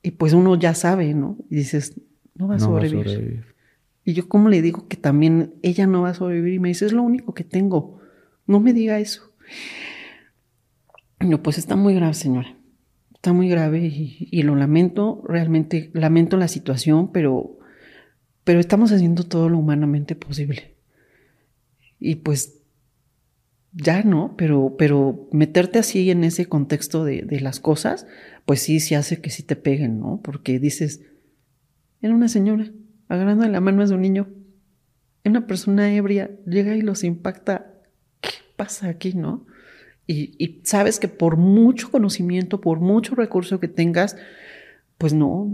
[0.03, 1.37] Y pues uno ya sabe, ¿no?
[1.51, 1.95] Y dices,
[2.35, 3.45] no va a, sobrevivir.
[4.05, 6.55] Y yo, ¿cómo le digo que también ella no va a sobrevivir?
[6.55, 8.01] Y me dice, es lo único que tengo.
[8.47, 9.33] No me diga eso.
[11.21, 12.57] No, pues está muy grave, señora.
[13.15, 17.59] Está muy grave y, lo lamento, realmente lamento la situación, pero
[18.43, 20.75] pero estamos haciendo todo lo humanamente posible.
[22.01, 22.61] Y pues
[23.73, 28.09] ya no, pero, pero meterte así en ese contexto de, de, las cosas,
[28.45, 30.21] pues sí, sí hace que sí te peguen, ¿no?
[30.25, 31.03] Porque dices,
[32.01, 32.73] era una señora
[33.15, 34.29] agarrando la mano a su niño,
[35.25, 37.75] una persona ebria llega y los impacta,
[38.21, 39.47] ¿qué pasa aquí, no?
[40.07, 44.17] Y, y sabes que por mucho conocimiento, por mucho recurso que tengas,
[44.99, 45.53] pues no,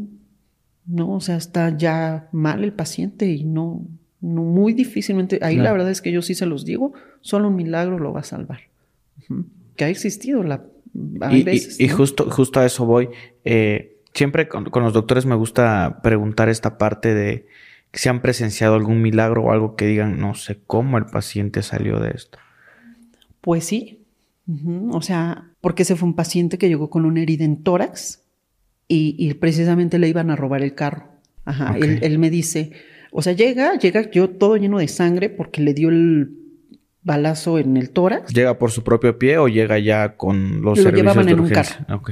[0.87, 3.87] no, o sea, está ya mal el paciente y no,
[4.21, 7.57] no muy difícilmente, ahí la verdad es que yo sí se los digo, solo un
[7.57, 8.61] milagro lo va a salvar.
[9.77, 10.65] Que ha existido la...
[11.21, 13.11] Hay y, veces, y, justo, justo a eso voy.
[13.45, 17.47] Eh, siempre con, los doctores me gusta preguntar esta parte de
[17.93, 22.01] si han presenciado algún milagro o algo que digan, no sé cómo el paciente salió
[22.01, 22.39] de esto.
[23.41, 24.05] Pues sí.
[24.91, 28.25] O sea, porque ese fue un paciente que llegó con una herida en tórax
[28.89, 31.13] y, precisamente le iban a robar el carro.
[31.45, 32.73] Ajá, él, me dice,
[33.13, 36.38] o sea, llega, llega yo todo lleno de sangre porque le dio el
[37.03, 38.33] balazo en el tórax.
[38.33, 42.03] ¿Llega por su propio pie o llega ya con los lo llevaban en un carro.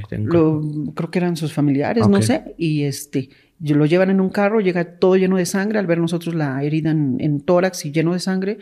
[0.94, 4.85] creo que eran sus familiares, no sé, y este, lo llevan en un carro, llega
[4.99, 8.20] todo lleno de sangre, al ver nosotros la herida en, en tórax y lleno de
[8.20, 8.59] sangre,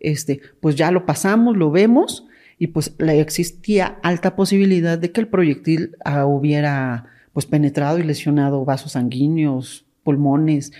[0.00, 2.26] este, pues ya lo pasamos, lo vemos,
[2.58, 8.02] y pues le existía alta posibilidad de que el proyectil ah, hubiera pues penetrado y
[8.02, 10.72] lesionado vasos sanguíneos, pulmones,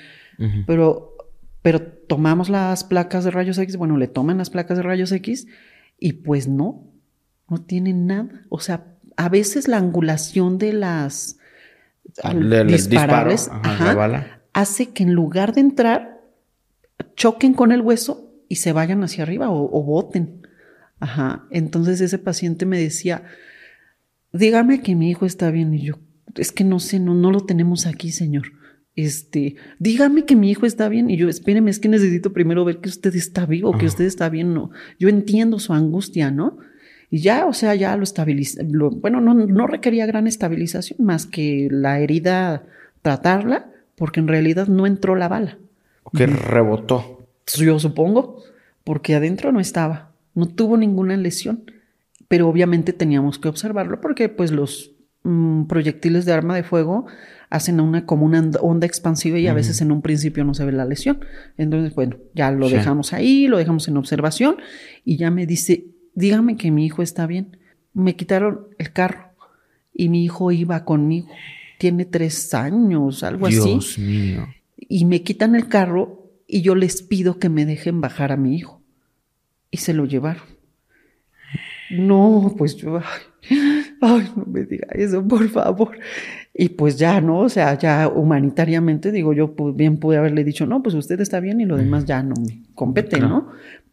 [0.66, 1.16] pero,
[1.62, 5.46] pero tomamos las placas de rayos X, bueno, le toman las placas de rayos X
[5.98, 6.84] y pues no,
[7.48, 8.44] no tiene nada.
[8.48, 11.38] O sea, a veces la angulación de las
[12.66, 13.50] disparables
[14.52, 16.20] hace que en lugar de entrar,
[17.16, 20.46] choquen con el hueso y se vayan hacia arriba o, o boten.
[21.00, 21.46] Ajá.
[21.50, 23.24] Entonces ese paciente me decía,
[24.32, 25.74] dígame que mi hijo está bien.
[25.74, 25.98] Y yo,
[26.36, 28.52] es que no sé, no, no lo tenemos aquí, señor.
[28.98, 32.78] Este, dígame que mi hijo está bien y yo, espéreme, es que necesito primero ver
[32.78, 34.72] que usted está vivo, que usted está bien, no.
[34.98, 36.58] Yo entiendo su angustia, ¿no?
[37.08, 41.68] Y ya, o sea, ya lo estabiliza, bueno, no, no requería gran estabilización más que
[41.70, 42.64] la herida
[43.00, 45.58] tratarla, porque en realidad no entró la bala.
[46.12, 47.28] Que rebotó.
[47.56, 48.42] Yo supongo,
[48.82, 51.70] porque adentro no estaba, no tuvo ninguna lesión,
[52.26, 57.06] pero obviamente teníamos que observarlo porque pues los Mm, proyectiles de arma de fuego
[57.50, 60.72] hacen una como una onda expansiva y a veces en un principio no se ve
[60.72, 61.20] la lesión.
[61.56, 64.56] Entonces, bueno, ya lo dejamos ahí, lo dejamos en observación
[65.04, 67.56] y ya me dice, dígame que mi hijo está bien.
[67.94, 69.30] Me quitaron el carro
[69.94, 71.28] y mi hijo iba conmigo.
[71.78, 73.56] Tiene tres años, algo así.
[73.56, 74.46] Dios mío.
[74.76, 78.56] Y me quitan el carro y yo les pido que me dejen bajar a mi
[78.56, 78.82] hijo.
[79.70, 80.44] Y se lo llevaron.
[81.90, 85.98] No, pues yo, ay, no me diga eso, por favor.
[86.54, 87.40] Y pues ya, ¿no?
[87.40, 91.60] O sea, ya humanitariamente, digo, yo bien pude haberle dicho, no, pues usted está bien
[91.60, 93.48] y lo demás ya no me compete, ¿no?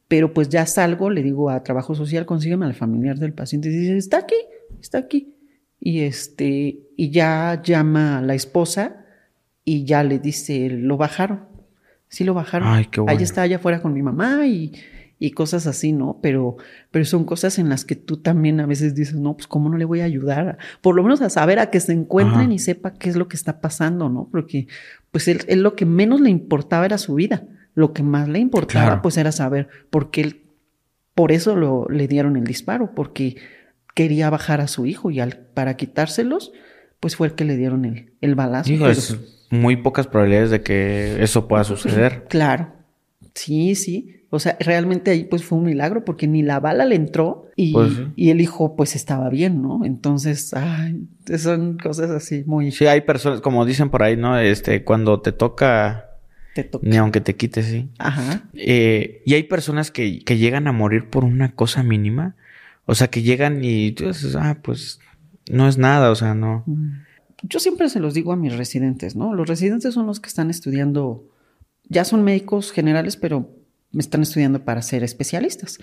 [0.08, 3.72] Pero pues ya salgo, le digo a trabajo social, consígueme al familiar del paciente y
[3.72, 4.36] dice, está aquí,
[4.82, 5.34] está aquí.
[5.80, 9.06] Y este, y ya llama a la esposa
[9.64, 11.46] y ya le dice, lo bajaron.
[12.08, 12.68] Sí lo bajaron.
[12.68, 13.18] Ay, qué bueno.
[13.18, 14.72] Ahí está allá afuera con mi mamá y
[15.18, 16.20] y cosas así, ¿no?
[16.22, 16.58] Pero,
[16.92, 19.78] pero son cosas en las que tú también a veces dices, no, pues cómo no
[19.78, 22.94] le voy a ayudar, por lo menos a saber a que se encuentren y sepa
[22.94, 24.28] qué es lo que está pasando, ¿no?
[24.32, 24.68] Porque
[25.12, 29.02] pues él, lo que menos le importaba era su vida, lo que más le importaba
[29.02, 30.42] pues era saber por qué él,
[31.14, 33.38] por eso lo, le dieron el disparo, porque
[33.94, 36.52] quería bajar a su hijo y al, para quitárselos,
[37.00, 38.70] pues fue el que le dieron el, el balazo.
[38.70, 39.18] Digo, es
[39.50, 42.26] muy pocas probabilidades de que eso pueda suceder.
[42.28, 42.74] Claro,
[43.34, 44.15] sí, sí.
[44.36, 47.72] O sea, realmente ahí pues fue un milagro porque ni la bala le entró y,
[47.72, 49.86] pues y el hijo pues estaba bien, ¿no?
[49.86, 52.72] Entonces, ay, son cosas así muy...
[52.72, 54.38] Sí, hay personas, como dicen por ahí, ¿no?
[54.38, 56.10] Este, cuando te toca
[56.82, 57.90] Ni aunque te quites, sí.
[57.98, 58.44] Ajá.
[58.54, 62.36] Eh, y hay personas que, que, llegan a morir por una cosa mínima.
[62.86, 65.00] O sea, que llegan y tú dices, ah, pues
[65.50, 66.64] no es nada, o sea, no.
[66.66, 67.06] Mm.
[67.44, 69.34] Yo siempre se los digo a mis residentes, ¿no?
[69.34, 71.24] Los residentes son los que están estudiando,
[71.88, 73.50] ya son médicos generales, pero
[73.98, 75.80] están estudiando para ser especialistas.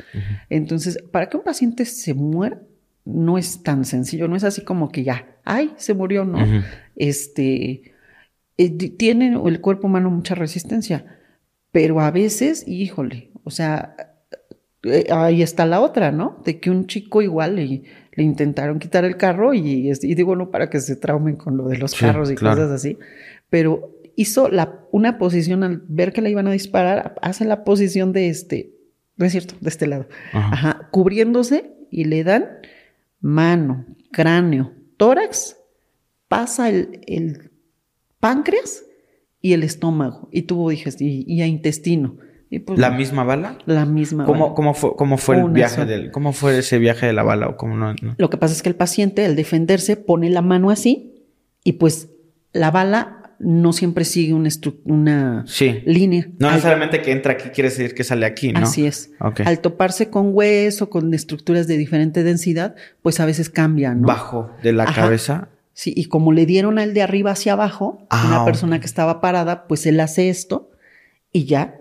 [0.51, 2.61] Entonces, para que un paciente se muera,
[3.05, 6.39] no es tan sencillo, no es así como que ya, ay, se murió, no.
[6.95, 7.95] Este,
[8.59, 11.19] eh, tiene el cuerpo humano mucha resistencia,
[11.71, 13.97] pero a veces, híjole, o sea,
[14.85, 16.41] eh, ahí está la otra, ¿no?
[16.45, 20.51] De que un chico igual le, le intentaron quitar el carro y, y, digo no
[20.51, 22.99] para que se traumen con lo de los carros y cosas así,
[23.49, 28.13] pero hizo la, una posición al ver que le iban a disparar, hace la posición
[28.13, 28.75] de este,
[29.17, 32.47] no es cierto, de este lado, Ajá, cubriéndose y le dan
[33.21, 35.57] mano, cráneo, tórax,
[36.29, 37.51] pasa el, el
[38.21, 38.85] páncreas
[39.41, 42.17] y el estómago y tuvo digestión y, a intestino.
[42.67, 43.59] Pues, ¿La misma bala?
[43.65, 44.55] La misma ¿Cómo, bala.
[44.55, 47.57] ¿Cómo fue, cómo fue el viaje del, cómo fue ese viaje de la bala o
[47.57, 51.25] cómo no, Lo que pasa es que el paciente, al defenderse, pone la mano así
[51.65, 52.11] y pues
[52.53, 54.49] la bala no siempre sigue una,
[54.85, 55.45] una
[55.85, 56.29] línea.
[56.39, 58.61] No necesariamente que entra aquí quiere decir que sale aquí, ¿no?
[58.61, 59.11] Así es.
[59.45, 64.07] Al toparse con hueso, con estructuras de diferente densidad, pues a veces cambia, ¿no?
[64.07, 65.49] Bajo de la cabeza.
[65.75, 69.21] Sí, y como le dieron al de arriba hacia abajo, ah, una persona que estaba
[69.21, 70.71] parada, pues él hace esto
[71.33, 71.79] y ya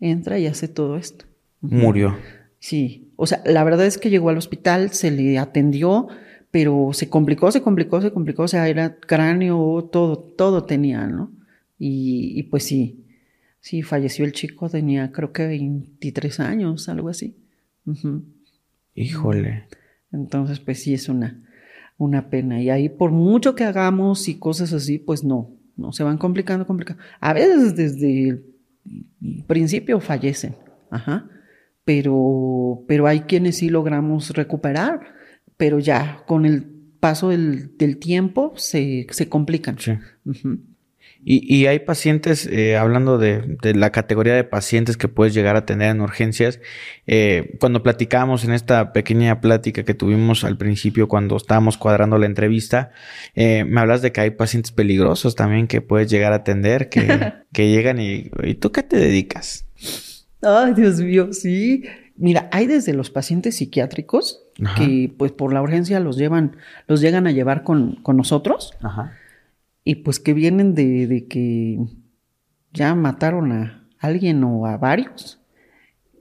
[0.00, 1.24] entra y hace todo esto.
[1.60, 2.16] Murió.
[2.58, 6.08] Sí, o sea, la verdad es que llegó al hospital, se le atendió,
[6.54, 11.32] pero se complicó, se complicó, se complicó, o sea, era cráneo, todo, todo tenía, ¿no?
[11.80, 13.04] Y, pues sí,
[13.58, 17.34] sí, falleció el chico, tenía creo que 23 años, algo así.
[18.94, 19.64] Híjole.
[20.12, 21.42] Entonces, pues sí, es una,
[21.98, 22.62] una pena.
[22.62, 26.68] Y ahí, por mucho que hagamos y cosas así, pues no, no, se van complicando,
[26.68, 27.02] complicando.
[27.18, 28.44] A veces desde el
[29.48, 30.54] principio fallecen,
[30.88, 31.28] ajá,
[31.84, 35.14] pero, pero hay quienes sí logramos recuperar
[35.56, 39.78] pero ya con el paso del, tiempo se, complican.
[39.78, 39.92] Sí.
[41.22, 45.90] y, hay pacientes, eh, hablando de, la categoría de pacientes que puedes llegar a tener
[45.90, 46.60] en urgencias,
[47.06, 52.24] eh, cuando platicábamos en esta pequeña plática que tuvimos al principio cuando estábamos cuadrando la
[52.24, 52.90] entrevista,
[53.34, 57.02] eh, me hablas de que hay pacientes peligrosos también que puedes llegar a atender, que,
[57.52, 59.66] que llegan y, ¿y tú qué te dedicas?
[60.40, 61.84] Ay, Dios mío, sí.
[62.16, 64.43] Mira, hay desde los pacientes psiquiátricos
[64.76, 68.72] que pues por la urgencia los llevan, los llegan a llevar con, con nosotros.
[69.84, 71.78] Y pues que vienen de, de, que
[72.72, 75.40] ya mataron a alguien o a varios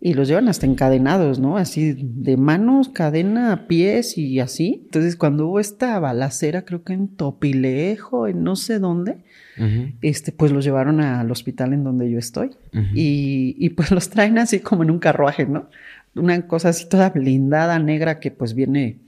[0.06, 1.56] y los llevan hasta encadenados, ¿no?
[1.56, 4.82] Así de manos, cadena, pies y así.
[4.84, 9.24] Entonces, cuando hubo esta balacera, creo que en Topilejo, en no sé dónde,
[10.02, 12.50] este, pues los llevaron al hospital en donde yo estoy.
[12.94, 15.70] y, y, pues los traen así como en un carruaje, ¿no?
[16.16, 19.00] Una cosa así toda blindada, negra, que pues viene.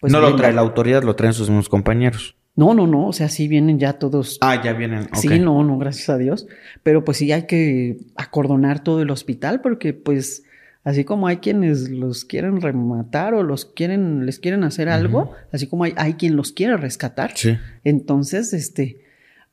[0.00, 2.36] Pues, no lo trae la autoridad, lo traen sus mismos compañeros.
[2.56, 4.38] No, no, no, o sea, sí vienen ya todos.
[4.40, 5.08] Ah, ya vienen.
[5.14, 6.46] Sí, no, no, gracias a Dios.
[6.82, 10.44] Pero pues sí hay que acordonar todo el hospital porque pues
[10.84, 15.66] así como hay quienes los quieren rematar o los quieren, les quieren hacer algo, así
[15.66, 17.32] como hay, hay quien los quiere rescatar.
[17.34, 17.56] Sí.
[17.82, 19.00] Entonces, este,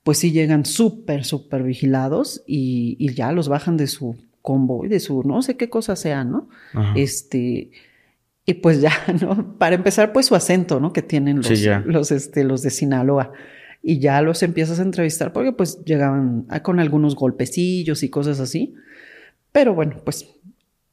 [0.04, 5.00] pues sí llegan súper, súper vigilados y, y, ya los bajan de su convoy, de
[5.00, 6.50] su no sé qué cosa sea, ¿no?
[6.96, 7.72] Este
[8.46, 9.58] y pues ya, ¿no?
[9.58, 10.94] Para empezar, pues su acento, ¿no?
[10.94, 11.50] Que tienen los,
[11.86, 13.32] los, este, los de Sinaloa.
[13.84, 18.76] Y ya los empiezas a entrevistar porque pues llegaban con algunos golpecillos y cosas así.
[19.52, 20.28] Pero bueno, pues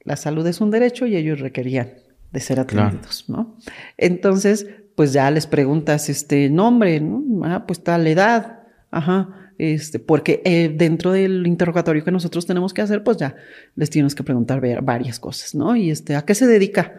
[0.04, 1.90] la salud es un derecho y ellos requerían
[2.32, 3.56] de ser atendidos, ¿no?
[3.98, 7.22] Entonces, pues ya les preguntas, este, nombre, ¿no?
[7.44, 12.80] Ah, pues tal edad, ajá, este, porque eh, dentro del interrogatorio que nosotros tenemos que
[12.80, 13.34] hacer, pues ya
[13.74, 15.74] les tienes que preguntar varias cosas, ¿no?
[15.74, 16.94] Y este, ¿a qué se dedica?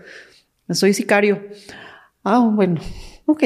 [0.70, 1.48] soy sicario.
[2.24, 2.82] Ah, bueno,
[3.26, 3.44] ok.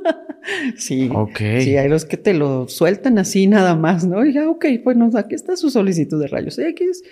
[0.76, 1.60] sí, okay.
[1.60, 4.24] sí, hay los que te lo sueltan así nada más, ¿no?
[4.24, 7.02] Y ya, ok, bueno, aquí está su solicitud de rayos X,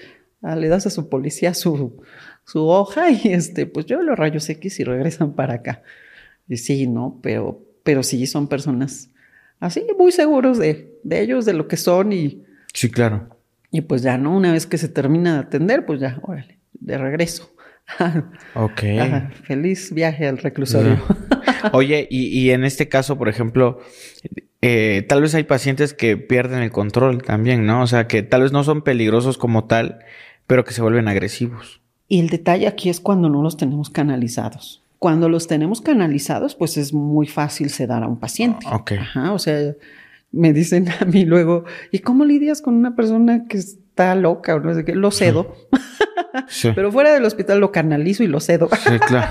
[0.41, 2.01] ah, le das a su policía su,
[2.45, 5.83] su hoja y este, pues yo los rayos X y regresan para acá.
[6.49, 7.19] Y sí, ¿no?
[7.23, 9.11] Pero, pero sí son personas
[9.59, 12.43] así, muy seguros de, de ellos, de lo que son y...
[12.73, 13.29] Sí, claro.
[13.71, 14.37] Y pues ya, ¿no?
[14.37, 17.55] Una vez que se termina de atender, pues ya, órale, de regreso.
[18.55, 18.81] ok.
[19.45, 20.99] Feliz viaje al reclusorio.
[21.73, 23.79] Oye, y, en este caso, por ejemplo,
[24.63, 27.83] eh, tal vez hay pacientes que pierden el control también, ¿no?
[27.83, 30.01] O sea, que tal vez no son peligrosos como tal,
[30.47, 31.81] pero que se vuelven agresivos.
[32.09, 34.83] Y el detalle aquí es cuando no los tenemos canalizados.
[34.99, 38.67] Cuando los tenemos canalizados, pues es muy fácil sedar a un paciente.
[38.71, 38.93] Ok.
[38.93, 39.75] Ajá, o sea,
[40.35, 44.61] me dicen a mí luego, ¿y cómo lidias con una persona que está loca o
[44.61, 44.95] no sé qué?
[44.95, 45.55] Lo cedo.
[46.75, 48.69] Pero fuera del hospital lo canalizo y lo cedo.
[48.73, 49.31] Sí, claro.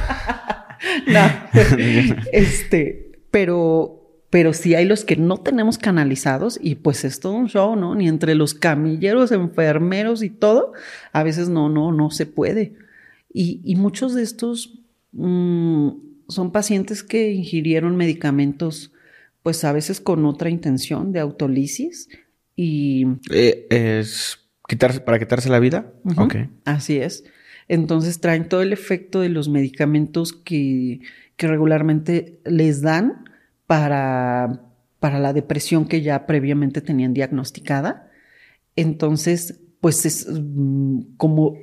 [1.07, 2.15] no.
[2.32, 7.49] este, pero, pero sí hay los que no tenemos canalizados y pues es todo un
[7.49, 7.93] show, ¿no?
[7.95, 10.73] Ni entre los camilleros, enfermeros y todo,
[11.11, 12.75] a veces no, no, no se puede.
[13.36, 14.80] Y, muchos de estos
[15.11, 15.89] mm,
[16.27, 18.92] son pacientes que ingirieron medicamentos
[19.43, 22.09] pues a veces con otra intención de autolisis
[22.55, 23.05] y...
[23.29, 25.93] Eh, ¿Es quitarse, para quitarse la vida?
[26.65, 27.25] Así es.
[27.67, 31.01] Entonces traen todo el efecto de los medicamentos que,
[31.35, 33.25] que regularmente les dan
[33.67, 34.61] para,
[34.99, 38.09] para la depresión que ya previamente tenían diagnosticada.
[38.75, 41.57] Entonces, pues es mm, como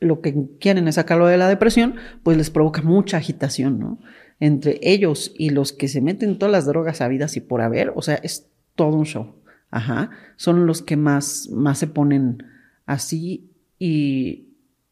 [0.00, 3.98] lo que quieren es sacarlo de la depresión, pues les provoca mucha agitación, ¿no?
[4.40, 8.02] Entre ellos y los que se meten todas las drogas habidas y por haber, o
[8.02, 9.34] sea, es todo un show.
[9.70, 10.10] Ajá.
[10.36, 12.44] Son los que más, más se ponen
[12.84, 14.48] así y,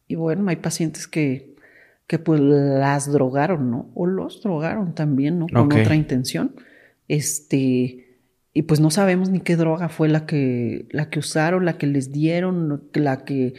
[0.07, 1.55] y bueno, hay pacientes que,
[2.07, 3.91] que pues las drogaron, ¿no?
[3.93, 5.47] O los drogaron también, ¿no?
[5.47, 6.55] Con otra intención.
[7.07, 8.17] Este,
[8.53, 11.87] y pues no sabemos ni qué droga fue la que, la que usaron, la que
[11.87, 13.53] les dieron, la que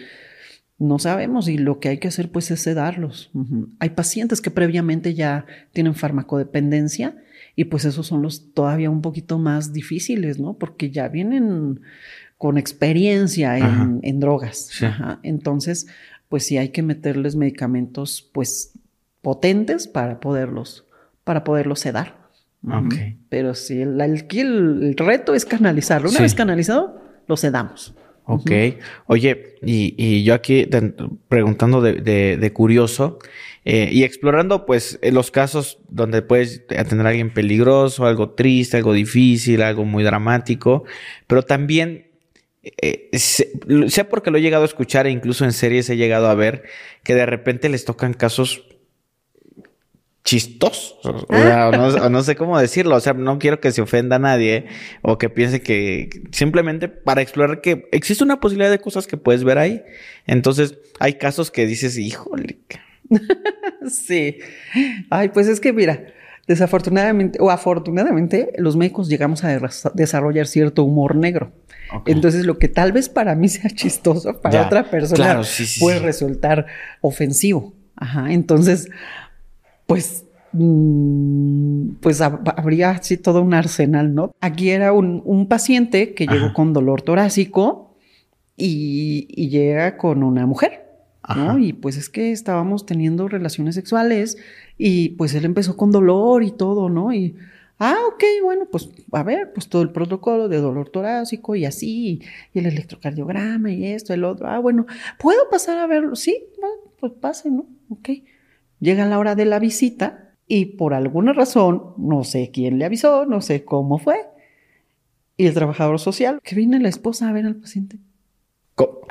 [0.79, 3.31] no sabemos y lo que hay que hacer pues es sedarlos.
[3.79, 7.17] Hay pacientes que previamente ya tienen farmacodependencia
[7.55, 10.55] y pues esos son los todavía un poquito más difíciles, ¿no?
[10.55, 11.81] Porque ya vienen
[12.39, 14.71] con experiencia en, drogas.
[15.23, 15.87] Entonces,
[16.29, 18.73] pues sí hay que meterles medicamentos pues
[19.21, 20.85] potentes para poderlos,
[21.25, 22.23] para poderlos sedar.
[23.29, 26.11] Pero sí, el, el, reto es canalizarlo.
[26.11, 27.95] Una vez canalizado, lo sedamos.
[28.25, 28.51] Ok.
[29.07, 30.69] Oye, y, yo aquí
[31.29, 33.19] preguntando de, curioso
[33.65, 38.93] eh, y explorando pues los casos donde puedes atender a alguien peligroso, algo triste, algo
[38.93, 40.85] difícil, algo muy dramático,
[41.27, 42.07] pero también
[42.63, 46.35] eh, sé, porque lo he llegado a escuchar e incluso en series he llegado a
[46.35, 46.63] ver
[47.03, 48.65] que de repente les tocan casos
[50.25, 51.27] chistosos.
[51.29, 51.71] Ah.
[52.03, 52.97] O, no, sé cómo decirlo.
[52.97, 54.67] O sea, no quiero que se ofenda a nadie
[55.03, 59.45] o que piense que simplemente para explorar que existe una posibilidad de cosas que puedes
[59.45, 59.83] ver ahí.
[60.27, 62.59] Entonces, hay casos que dices, híjole.
[63.91, 64.39] sí.
[65.11, 66.07] Ay, pues es que mira,
[66.47, 69.61] desafortunadamente o afortunadamente, los médicos llegamos a
[69.95, 71.53] desarrollar cierto humor negro.
[72.07, 75.43] Entonces, lo que tal vez para mí sea chistoso, para otra persona
[75.79, 76.67] puede resultar
[77.01, 77.75] ofensivo.
[77.97, 78.33] Ajá.
[78.33, 78.89] Entonces,
[79.87, 84.33] pues, mm, pues habría así todo un arsenal, ¿no?
[84.41, 87.97] Aquí era un, paciente que llegó con dolor torácico
[88.57, 90.85] y, llega con una mujer,
[91.35, 91.59] ¿no?
[91.59, 94.37] Y pues es que estábamos teniendo relaciones sexuales
[94.79, 97.13] y pues él empezó con dolor y todo, ¿no?
[97.13, 97.37] Y,
[97.79, 102.21] ah, ok, bueno, pues a ver, pues todo el protocolo de dolor torácico y así,
[102.53, 104.87] y el electrocardiograma y esto, el otro, ah, bueno,
[105.19, 106.17] ¿puedo pasar a verlo?
[106.17, 106.45] Sí,
[107.01, 107.67] pues pase, ¿no?
[107.89, 108.11] Ok.
[108.83, 113.27] Llega la hora de la visita y por alguna razón, no sé quién le avisó,
[113.27, 114.17] no sé cómo fue,
[115.37, 117.99] y el trabajador social, que viene la esposa a ver al paciente.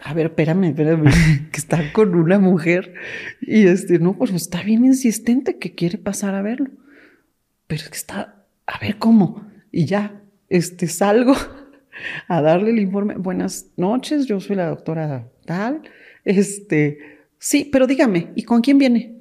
[0.03, 1.05] A ver, espérame, espérame,
[1.53, 2.95] que está con una mujer
[3.39, 6.67] y este, no, pues está bien insistente que quiere pasar a verlo.
[7.67, 9.47] Pero es que está, a ver cómo.
[9.71, 11.33] Y ya, este, salgo
[12.27, 13.15] a darle el informe.
[13.15, 15.83] Buenas noches, yo soy la doctora tal.
[16.25, 16.97] Este,
[17.39, 19.20] sí, pero dígame, ¿y con quién viene?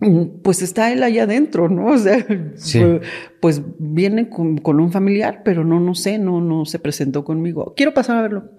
[0.00, 1.86] Mm, pues está él allá adentro, ¿no?
[1.86, 2.24] O sea,
[3.40, 7.74] pues, viene con, un familiar, pero no, no sé, no, no se presentó conmigo.
[7.76, 8.50] Quiero pasar a verlo.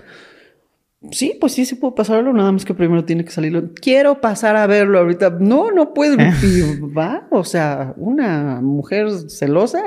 [1.12, 3.72] Sí, pues sí, sí puedo pasar a verlo, nada más que primero tiene que salirlo.
[3.74, 5.38] Quiero pasar a verlo ahorita.
[5.40, 6.18] No, no puedo.
[6.18, 9.82] va, o sea, una mujer celosa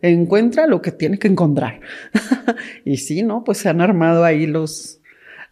[0.00, 1.80] encuentra lo que tiene que encontrar.
[2.86, 3.44] y sí, ¿no?
[3.44, 5.02] Pues se han armado ahí los,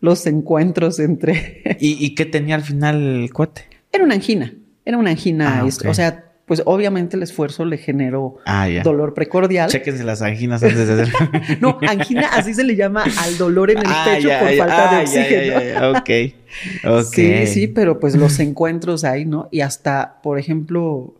[0.00, 1.62] los encuentros entre...
[1.80, 3.68] ¿Y, ¿Y qué tenía al final el cuate?
[3.92, 4.54] Era una angina.
[4.84, 9.70] Era una angina, ah, o sea, pues obviamente el esfuerzo le generó ah, dolor precordial.
[9.70, 11.14] Chéquense las anginas antes de hacer.
[11.60, 15.02] no, angina así se le llama al dolor en el ah, pecho por falta de
[15.02, 15.98] oxígeno.
[15.98, 17.04] ok.
[17.10, 19.48] Sí, sí, pero pues los encuentros ahí, ¿no?
[19.50, 21.14] Y hasta, por ejemplo,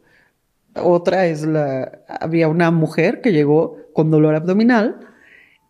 [0.75, 2.01] otra es la.
[2.09, 4.97] Había una mujer que llegó con dolor abdominal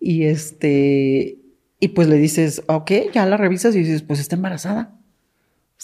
[0.00, 1.38] y este.
[1.78, 4.98] Y pues le dices, ok, ya la revisas y dices, pues está embarazada.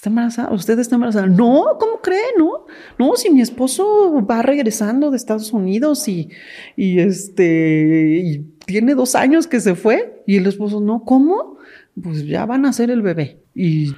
[0.01, 0.51] ¿Está embarazada?
[0.55, 1.27] ¿Usted está embarazada?
[1.27, 2.25] No, ¿cómo cree?
[2.39, 2.65] No,
[2.99, 6.31] no, si mi esposo va regresando de Estados Unidos y,
[6.75, 11.59] y este, y tiene dos años que se fue y el esposo, no, ¿cómo?
[12.03, 13.43] Pues ya van a ser el bebé.
[13.55, 13.95] Y...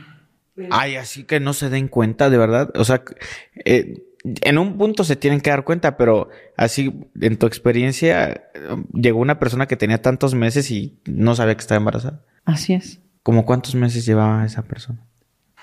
[0.73, 2.73] Ay, así que no se den cuenta, de verdad.
[2.75, 3.05] O sea,
[3.65, 8.51] eh, en un punto se tienen que dar cuenta, pero así, en tu experiencia,
[8.93, 12.25] llegó una persona que tenía tantos meses y no sabía que estaba embarazada.
[12.45, 13.01] Así es.
[13.23, 15.07] ¿Cómo cuántos meses llevaba esa persona?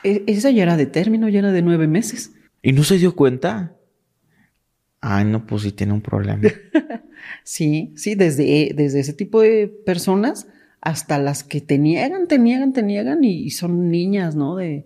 [0.04, 2.34] E, esa ya era de término, ya era de nueve meses.
[2.62, 3.76] ¿Y no se dio cuenta?
[5.02, 6.41] Ay, no, pues sí tiene un problema.
[7.43, 10.47] sí, sí, desde, desde ese tipo de personas
[10.82, 14.56] hasta las que te niegan, te niegan, te niegan y, son niñas, ¿no?
[14.56, 14.86] De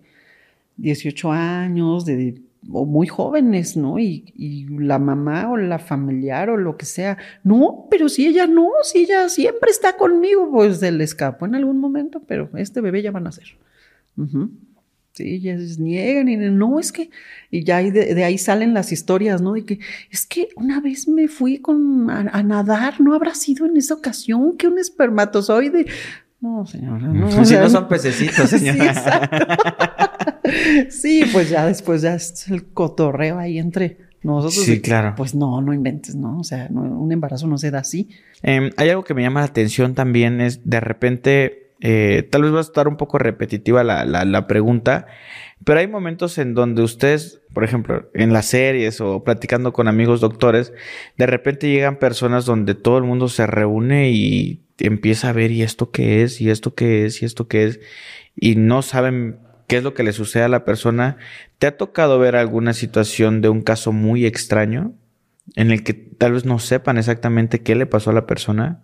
[0.76, 3.98] 18 años, de, o muy jóvenes, ¿no?
[3.98, 8.46] Y, y, la mamá o la familiar o lo que sea, no, pero si ella
[8.46, 12.80] no, si ella siempre está conmigo, pues se le escapó en algún momento, pero este
[12.80, 13.56] bebé ya va a nacer.
[15.14, 17.08] Sí, ellas niegan y no, es que,
[17.48, 19.52] y ya de, ahí salen las historias, ¿no?
[19.52, 19.78] De que,
[20.10, 24.56] es que una vez me fui con, a, nadar, ¿no habrá sido en esa ocasión
[24.56, 25.86] que un espermatozoide?
[26.40, 27.30] No, señora, no.
[27.44, 29.30] Si no son pececitos, señora.
[30.90, 34.64] Sí, sí, pues ya después ya es el cotorreo ahí entre nosotros.
[34.64, 35.14] Sí, claro.
[35.16, 36.40] Pues no, no inventes, ¿no?
[36.40, 38.08] O sea, un embarazo no se da así.
[38.42, 42.52] Em, hay algo que me llama la atención también, es de repente eh, tal vez
[42.52, 45.06] va a estar un poco repetitiva la, la, pregunta,
[45.64, 50.20] pero hay momentos en donde ustedes, por ejemplo, en las series o platicando con amigos
[50.20, 50.72] doctores,
[51.18, 55.62] de repente llegan personas donde todo el mundo se reúne y empieza a ver y
[55.62, 57.80] esto qué es, y esto qué es, y esto qué es,
[58.36, 61.16] y no saben qué es lo que le sucede a la persona.
[61.58, 64.94] ¿Te ha tocado ver alguna situación de un caso muy extraño
[65.56, 68.82] en el que tal vez no sepan exactamente qué le pasó a la persona?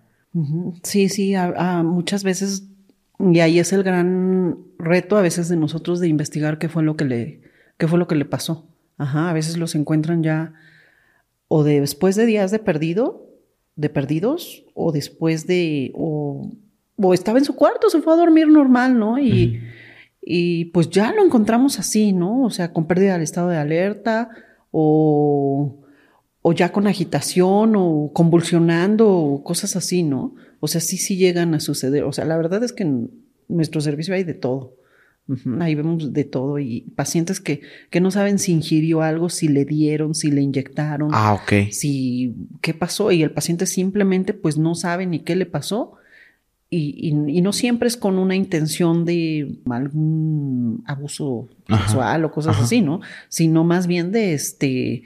[0.82, 1.34] Sí, sí,
[1.84, 2.68] muchas veces
[3.32, 6.96] y ahí es el gran reto a veces de nosotros de investigar qué fue lo
[6.96, 7.42] que le,
[7.78, 8.66] qué fue lo que le pasó.
[8.96, 10.52] Ajá, a veces los encuentran ya
[11.52, 13.26] o después de días de perdido,
[13.74, 16.52] de perdidos, o después de, o,
[16.96, 19.18] o estaba en su cuarto, se fue a dormir normal, ¿no?
[19.18, 19.60] Y,
[20.22, 22.44] y pues ya lo encontramos así, ¿no?
[22.44, 24.30] O sea, con pérdida del estado de alerta,
[24.70, 25.80] o,
[26.40, 30.36] o ya con agitación, o convulsionando, o cosas así, ¿no?
[30.60, 32.04] O sea, sí, sí llegan a suceder.
[32.04, 33.10] O sea, la verdad es que en
[33.48, 34.76] nuestro servicio hay de todo.
[35.60, 39.64] Ahí vemos de todo y pacientes que, que no saben si ingirió algo, si le
[39.64, 41.10] dieron, si le inyectaron.
[41.12, 41.70] Ah, ok.
[41.70, 45.98] Si, qué pasó y el paciente simplemente pues no sabe ni qué le pasó
[46.72, 52.80] y, y, no siempre es con una intención de algún abuso sexual o cosas así,
[52.80, 53.00] ¿no?
[53.28, 55.02] Sino más bien de este,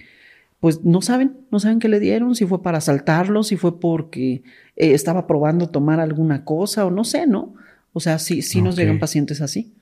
[0.60, 4.42] pues no saben, no saben qué le dieron, si fue para asaltarlo, si fue porque
[4.76, 7.54] eh, estaba probando tomar alguna cosa o no sé, ¿no?
[7.92, 9.74] O sea, sí, sí nos llegan pacientes así.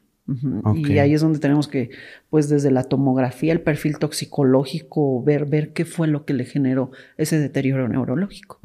[0.74, 1.90] Y ahí es donde tenemos que,
[2.30, 6.92] pues desde la tomografía, el perfil toxicológico, ver, ver qué fue lo que le generó
[7.16, 8.60] ese deterioro neurológico.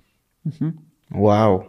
[1.09, 1.65] Wow.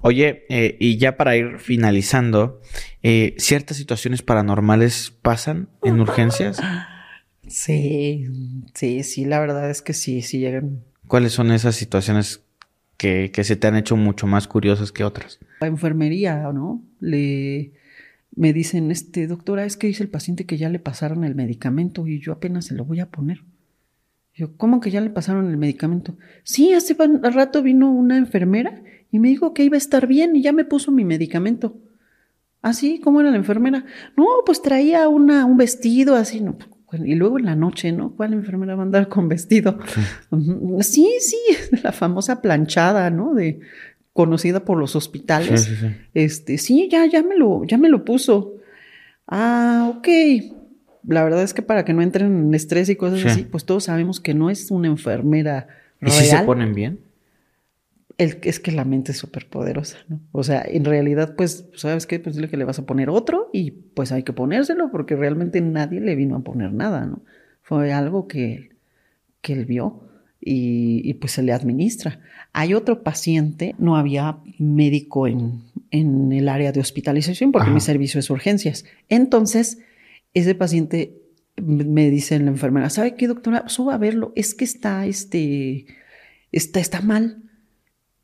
[0.00, 2.60] Oye, eh, y ya para ir finalizando,
[3.02, 6.60] eh, ¿ciertas situaciones paranormales pasan en urgencias?
[7.46, 8.26] Sí,
[8.74, 10.84] sí, sí, la verdad es que sí, sí llegan.
[11.06, 12.44] ¿Cuáles son esas situaciones
[13.00, 15.38] que, se te han hecho mucho más curiosas que otras.
[15.60, 16.82] La enfermería, ¿no?
[17.00, 17.72] Le
[18.36, 22.06] me dicen, este doctora, es que dice el paciente que ya le pasaron el medicamento
[22.06, 23.42] y yo apenas se lo voy a poner.
[24.34, 26.16] Yo, ¿cómo que ya le pasaron el medicamento?
[26.44, 30.42] Sí, hace rato vino una enfermera y me dijo que iba a estar bien y
[30.42, 31.78] ya me puso mi medicamento.
[32.62, 32.98] ¿Así?
[32.98, 33.86] ¿Ah, ¿Cómo era la enfermera?
[34.16, 36.58] No, pues traía una, un vestido así, no,
[36.92, 38.14] y luego en la noche, ¿no?
[38.16, 39.78] ¿Cuál enfermera va a andar con vestido?
[40.80, 41.38] Sí, sí,
[41.82, 43.34] la famosa planchada, ¿no?
[43.34, 43.60] De
[44.12, 45.62] conocida por los hospitales.
[45.62, 45.96] Sí, sí, sí.
[46.14, 48.54] Este, sí, ya, ya me lo, ya me lo puso.
[49.26, 50.08] Ah, ok.
[51.06, 53.84] La verdad es que para que no entren en estrés y cosas así, pues todos
[53.84, 55.68] sabemos que no es una enfermera
[56.00, 56.16] real.
[56.16, 57.00] ¿Y si se ponen bien?
[58.20, 60.20] Es que la mente es súper poderosa, ¿no?
[60.32, 62.20] O sea, en realidad, pues, ¿sabes qué?
[62.20, 65.60] Pues dile que le vas a poner otro y pues hay que ponérselo porque realmente
[65.62, 67.22] nadie le vino a poner nada, ¿no?
[67.62, 68.70] Fue algo que,
[69.40, 70.02] que él vio
[70.38, 72.20] y, pues se le administra.
[72.52, 78.20] Hay otro paciente, no había médico en, en el área de hospitalización porque mi servicio
[78.20, 78.84] es urgencias.
[79.08, 79.78] Entonces,
[80.34, 81.16] ese paciente
[81.56, 83.68] me dice la enfermera, ¿sabe qué, doctora?
[83.68, 85.86] Suba a verlo, es que está, este,
[86.52, 87.49] está, está mal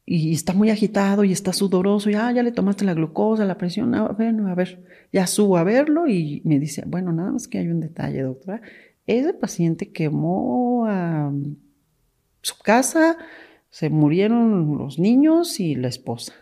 [0.09, 3.59] y está muy agitado y está sudoroso, ya, ah, ya le tomaste la glucosa, la
[3.59, 7.48] presión, ah, bueno, a ver, ya subo a verlo y me dice, bueno, nada más
[7.48, 8.62] que hay un detalle, doctora,
[9.07, 11.32] ese paciente quemó a
[12.40, 13.18] su casa,
[13.68, 16.32] se murieron los niños y la esposa.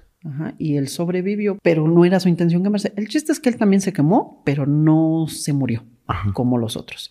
[0.59, 2.93] y él sobrevivió, pero no era su intención quemarse.
[2.97, 5.85] El chiste es que él también se quemó, pero no se murió
[6.33, 7.11] como los otros.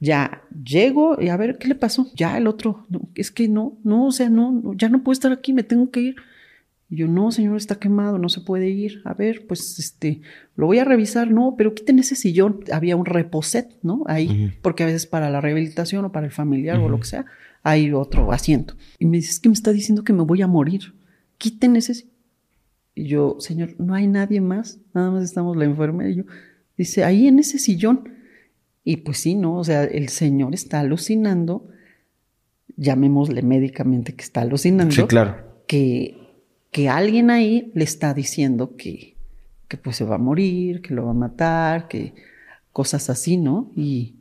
[0.00, 2.10] Ya llego y a ver qué le pasó.
[2.14, 5.52] Ya el otro, es que no, no, o sea, no, ya no puedo estar aquí,
[5.52, 6.16] me tengo que ir.
[6.88, 9.00] Y yo, no, señor, está quemado, no se puede ir.
[9.04, 10.22] A ver, pues este,
[10.56, 11.30] lo voy a revisar.
[11.30, 12.64] No, pero quiten ese sillón.
[12.72, 14.02] Había un reposet, ¿no?
[14.06, 17.26] Ahí, porque a veces para la rehabilitación o para el familiar o lo que sea,
[17.62, 18.74] hay otro asiento.
[18.98, 20.94] Y me dice, es que me está diciendo que me voy a morir.
[21.38, 22.06] Quiten ese.
[22.96, 26.10] Y yo, señor, no hay nadie más, nada más estamos la enfermera.
[26.10, 26.24] Y yo,
[26.76, 28.19] dice, ahí en ese sillón.
[28.84, 29.58] Y pues sí, ¿no?
[29.58, 31.68] O sea, el señor está alucinando,
[32.76, 34.94] llamémosle médicamente que está alucinando.
[34.94, 35.36] Sí, claro.
[35.66, 36.20] Que
[36.70, 39.16] que alguien ahí le está diciendo que,
[39.68, 42.14] que pues se va a morir, que lo va a matar, que
[42.72, 43.72] cosas así, ¿no?
[43.76, 44.14] Y,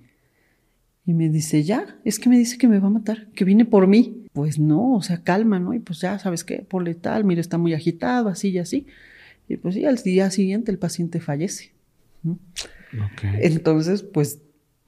[1.06, 3.66] y me dice, ya, es que me dice que me va a matar, que viene
[3.66, 4.26] por mí.
[4.34, 5.74] Pues no, o sea, calma, ¿no?
[5.74, 6.60] Y pues ya, ¿sabes qué?
[6.60, 8.88] Por letal, mira, está muy agitado, así y así.
[9.48, 11.72] Y pues sí, al día siguiente el paciente fallece.
[13.42, 14.40] Entonces, pues,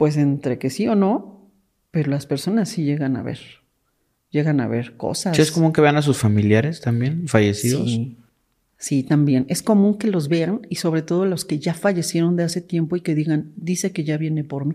[0.01, 1.51] pues entre que sí o no,
[1.91, 3.37] pero las personas sí llegan a ver
[4.31, 5.37] llegan a ver cosas.
[5.37, 7.87] ¿Es común que vean a sus familiares también fallecidos?
[7.87, 8.17] Sí.
[8.77, 9.45] Sí, también.
[9.47, 12.95] Es común que los vean y sobre todo los que ya fallecieron de hace tiempo
[12.95, 14.73] y que digan, dice que ya viene por mí.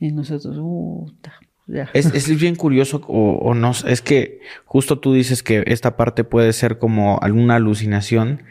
[0.00, 1.12] Y nosotros, uh,
[1.66, 1.90] ya.
[1.92, 6.24] Es, es, bien curioso o, o, no, es que justo tú dices que esta parte
[6.24, 8.44] puede ser como alguna alucinación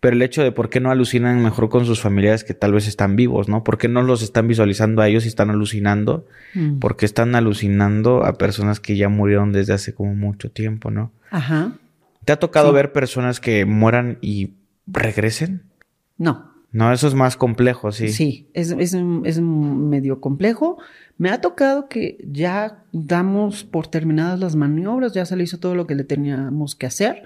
[0.00, 2.86] pero el hecho de por qué no alucinan mejor con sus familiares que tal vez
[2.86, 3.64] están vivos, ¿no?
[3.64, 6.26] ¿Por qué no los están visualizando a ellos y están alucinando?
[6.54, 6.78] Mm.
[6.78, 11.10] Porque están alucinando a personas que ya murieron desde hace como mucho tiempo, ¿no?
[11.30, 11.72] Ajá.
[12.24, 14.52] ¿Te ha tocado ver personas que mueran y
[14.86, 15.62] regresen?
[16.16, 16.52] No.
[16.70, 18.10] No, eso es más complejo, sí.
[18.10, 18.94] Sí, es, es,
[19.24, 20.78] es medio complejo.
[21.16, 25.74] Me ha tocado que ya damos por terminadas las maniobras, ya se le hizo todo
[25.74, 27.24] lo que le teníamos que hacer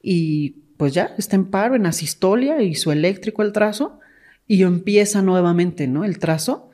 [0.00, 4.00] y pues ya está en paro, en asistolia, su eléctrico el trazo,
[4.46, 6.04] y empieza nuevamente, ¿no?
[6.04, 6.70] El trazo.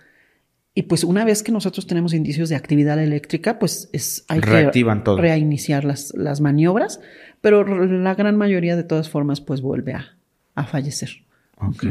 [0.75, 4.99] Y pues una vez que nosotros tenemos indicios de actividad eléctrica, pues es, hay Reactivan
[4.99, 5.19] que todo.
[5.19, 7.01] reiniciar las, las, maniobras,
[7.43, 10.17] pero la gran mayoría de todas formas pues vuelve a,
[10.55, 11.11] a fallecer.
[11.59, 11.85] Ok.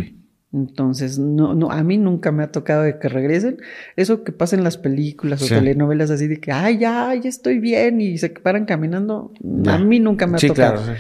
[0.54, 3.58] Entonces, no, no, a mí nunca me ha tocado de que regresen.
[3.96, 7.60] Eso que pasa en las películas o telenovelas así de que, ay, ya, ya estoy
[7.60, 9.32] bien y se paran caminando.
[9.68, 10.84] A mí nunca me ha tocado.
[10.84, 11.00] Claro,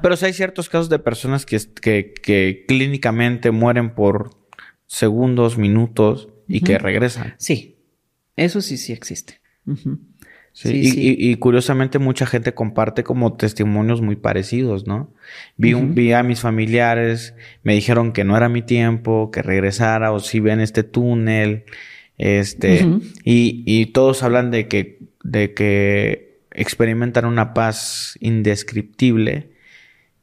[0.00, 4.30] pero sí hay ciertos casos de personas que, que, que clínicamente mueren por
[4.86, 7.34] segundos, minutos y que regresan.
[7.38, 7.78] Sí,
[8.36, 9.40] eso sí, sí existe.
[10.52, 15.14] Sí, y, Y, curiosamente mucha gente comparte como testimonios muy parecidos, ¿no?
[15.56, 20.12] Vi, un, vi a mis familiares, me dijeron que no era mi tiempo, que regresara
[20.12, 21.64] o si ven este túnel,
[22.18, 22.86] este,
[23.24, 29.51] y, y todos hablan de que, de que experimentan una paz indescriptible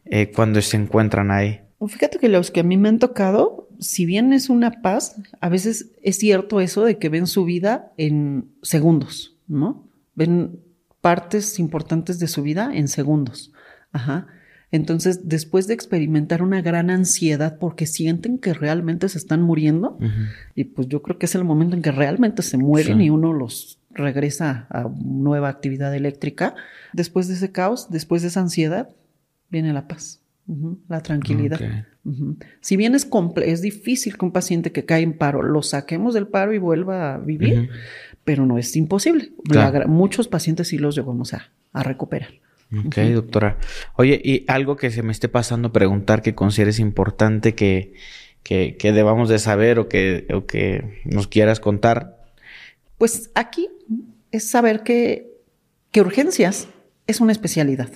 [0.10, 1.62] eh, cuando se encuentran ahí.
[1.88, 5.50] Fíjate que los que a mí me han tocado, si bien es una paz, a
[5.50, 9.88] veces es cierto eso de que ven su vida en segundos, ¿no?
[10.16, 10.60] Ven
[11.00, 13.54] partes importantes de su vida en segundos.
[13.94, 14.28] Ajá.
[14.72, 19.98] Entonces, después de experimentar una gran ansiedad porque sienten que realmente se están muriendo,
[20.54, 23.34] y pues yo creo que es el momento en que realmente se mueren y uno
[23.34, 26.54] los regresa a nueva actividad eléctrica,
[26.94, 28.90] después de ese caos, después de esa ansiedad,
[29.50, 30.22] viene la paz,
[30.88, 31.60] la tranquilidad.
[32.62, 33.08] Si bien es,
[33.44, 37.16] es difícil que un paciente que cae en paro lo saquemos del paro y vuelva
[37.16, 37.70] a vivir,
[38.24, 39.32] pero no es imposible.
[39.88, 42.30] muchos pacientes sí los llevamos a, a recuperar.
[42.86, 43.58] Ok, doctora.
[43.96, 47.94] Oye, y algo que se me esté pasando preguntar que consideres importante que,
[48.44, 52.20] que, que debamos de saber o que, o que nos quieras contar.
[53.00, 53.70] Pues aquí
[54.32, 55.32] es saber que,
[55.92, 56.68] que urgencias
[57.08, 57.90] es una especialidad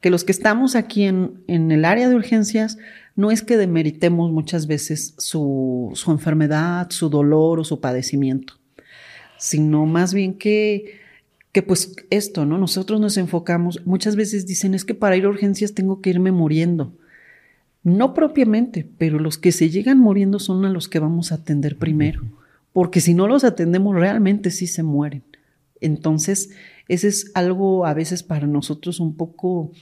[0.00, 2.78] que los que estamos aquí en, en el área de urgencias
[3.16, 8.54] no es que demeritemos muchas veces su, su enfermedad, su dolor o su padecimiento,
[9.38, 11.00] sino más bien que,
[11.50, 12.58] que pues esto, ¿no?
[12.58, 16.30] Nosotros nos enfocamos, muchas veces dicen es que para ir a urgencias tengo que irme
[16.30, 16.92] muriendo.
[17.82, 21.76] No propiamente, pero los que se llegan muriendo son a los que vamos a atender
[21.76, 22.22] primero,
[22.72, 25.24] porque si no los atendemos realmente sí se mueren.
[25.80, 26.50] Entonces,
[26.88, 29.72] ese es algo a veces para nosotros un poco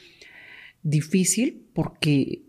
[0.83, 2.43] difícil porque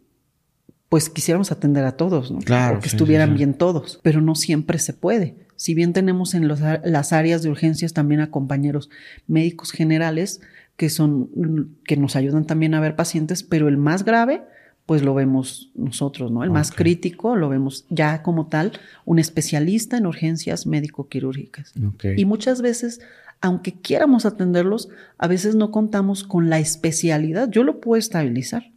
[0.89, 2.39] pues quisiéramos atender a todos, ¿no?
[2.39, 2.79] Claro.
[2.79, 5.35] que estuvieran bien todos, pero no siempre se puede.
[5.55, 8.89] Si bien tenemos en las áreas de urgencias también a compañeros
[9.27, 10.41] médicos generales
[10.75, 14.43] que son que nos ayudan también a ver pacientes, pero el más grave
[14.85, 16.45] pues lo vemos nosotros, ¿no?
[16.45, 18.71] El más crítico lo vemos ya como tal
[19.03, 21.73] un especialista en urgencias médico-quirúrgicas.
[22.15, 23.01] Y muchas veces
[23.41, 27.49] aunque quieramos atenderlos, a veces no contamos con la especialidad.
[27.49, 28.71] Yo lo puedo estabilizar,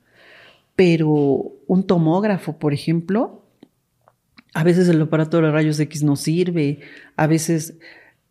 [0.76, 3.42] pero un tomógrafo, por ejemplo,
[4.52, 6.80] a veces el aparato de rayos X no sirve,
[7.16, 7.74] a veces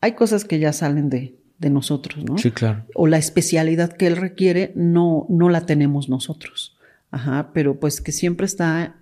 [0.02, 2.38] hay cosas que ya salen de, de nosotros, ¿no?
[2.38, 2.86] Sí, claro.
[2.96, 6.78] O la especialidad que él requiere no, no la tenemos nosotros.
[7.12, 8.96] Ajá, pero pues que siempre está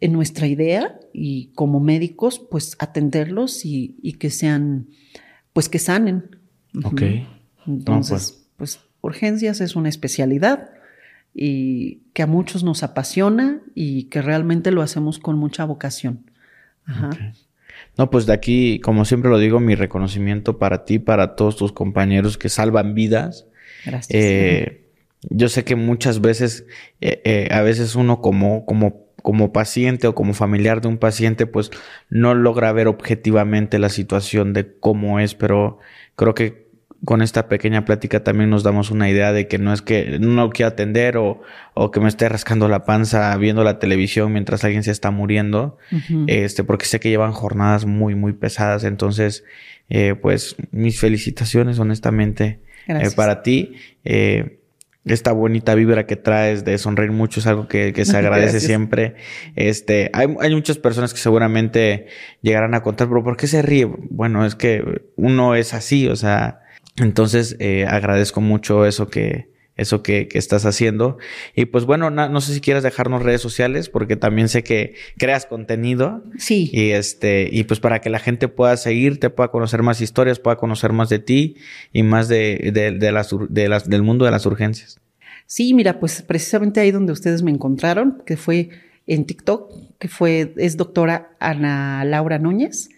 [0.00, 4.88] en nuestra idea y como médicos, pues atenderlos y, y que sean,
[5.52, 6.36] pues que sanen.
[6.82, 7.02] Ok.
[7.66, 8.78] Entonces, pues.
[8.78, 10.70] pues urgencias es una especialidad
[11.34, 16.30] y que a muchos nos apasiona y que realmente lo hacemos con mucha vocación.
[16.86, 17.10] Ajá.
[17.96, 21.72] No, pues de aquí, como siempre lo digo, mi reconocimiento para ti, para todos tus
[21.72, 23.46] compañeros que salvan vidas.
[23.84, 24.10] Gracias.
[24.10, 24.84] Eh,
[25.30, 26.66] yo sé que muchas veces,
[27.00, 31.46] eh, eh, a veces uno como, como, como paciente o como familiar de un paciente,
[31.46, 31.70] pues
[32.10, 35.78] no logra ver objetivamente la situación de cómo es, pero
[36.16, 36.63] creo que
[37.04, 40.50] con esta pequeña plática también nos damos una idea de que no es que no
[40.50, 41.42] quiero atender o,
[41.74, 45.76] o que me esté rascando la panza viendo la televisión mientras alguien se está muriendo,
[46.26, 48.84] este, porque sé que llevan jornadas muy, muy pesadas.
[48.84, 49.44] Entonces,
[49.90, 53.74] eh, pues mis felicitaciones, honestamente, eh, para ti.
[54.04, 54.60] Eh,
[55.04, 59.16] esta bonita vibra que traes de sonreír mucho es algo que, que se agradece siempre.
[59.54, 62.06] Este, hay, hay, muchas personas que seguramente
[62.40, 63.84] llegarán a contar, pero ¿por qué se ríe?
[63.84, 66.63] Bueno, es que uno es así, o sea,
[66.96, 71.18] entonces, eh, agradezco mucho eso que, eso que, que, estás haciendo.
[71.56, 74.94] Y pues bueno, no, no, sé si quieres dejarnos redes sociales, porque también sé que
[75.18, 76.22] creas contenido.
[76.38, 76.70] Sí.
[76.72, 80.56] Y este, y pues para que la gente pueda seguirte, pueda conocer más historias, pueda
[80.56, 81.56] conocer más de ti
[81.92, 85.00] y más de, de, de las, de las, del mundo de las urgencias.
[85.46, 88.70] Sí, mira, pues precisamente ahí donde ustedes me encontraron, que fue
[89.06, 92.88] en TikTok, que fue, es doctora Ana Laura Núñez,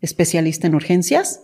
[0.00, 1.40] especialista en urgencias.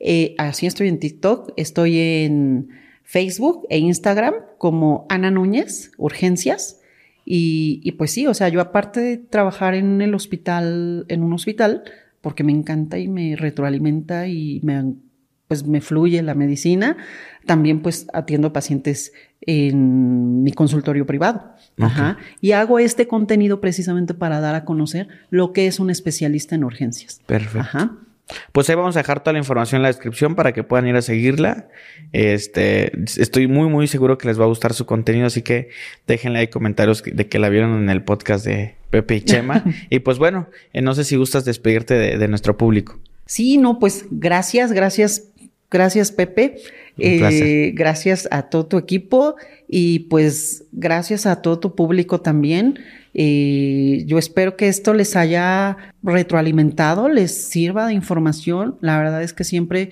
[0.00, 2.70] Eh, así estoy en TikTok, estoy en
[3.04, 6.80] Facebook e Instagram como Ana Núñez, Urgencias.
[7.24, 11.32] Y, y, pues sí, o sea, yo aparte de trabajar en el hospital, en un
[11.34, 11.84] hospital,
[12.22, 14.94] porque me encanta y me retroalimenta y me,
[15.46, 16.96] pues me fluye la medicina,
[17.46, 21.54] también pues atiendo pacientes en mi consultorio privado.
[21.74, 21.86] Okay.
[21.86, 22.18] Ajá.
[22.40, 26.64] Y hago este contenido precisamente para dar a conocer lo que es un especialista en
[26.64, 27.20] urgencias.
[27.26, 27.60] Perfecto.
[27.60, 27.96] Ajá.
[28.52, 30.96] Pues ahí vamos a dejar toda la información en la descripción para que puedan ir
[30.96, 31.68] a seguirla.
[32.12, 35.68] Este, estoy muy, muy seguro que les va a gustar su contenido, así que
[36.06, 39.64] déjenle ahí comentarios de que la vieron en el podcast de Pepe y Chema.
[39.90, 42.98] y pues bueno, eh, no sé si gustas despedirte de, de, nuestro público.
[43.26, 45.24] Sí, no, pues gracias, gracias,
[45.70, 46.56] gracias Pepe.
[46.98, 49.36] Eh, gracias a todo tu equipo
[49.72, 52.80] y pues gracias a todo tu público también.
[53.14, 58.76] Eh, yo espero que esto les haya retroalimentado, les sirva de información.
[58.80, 59.90] La verdad es que siempre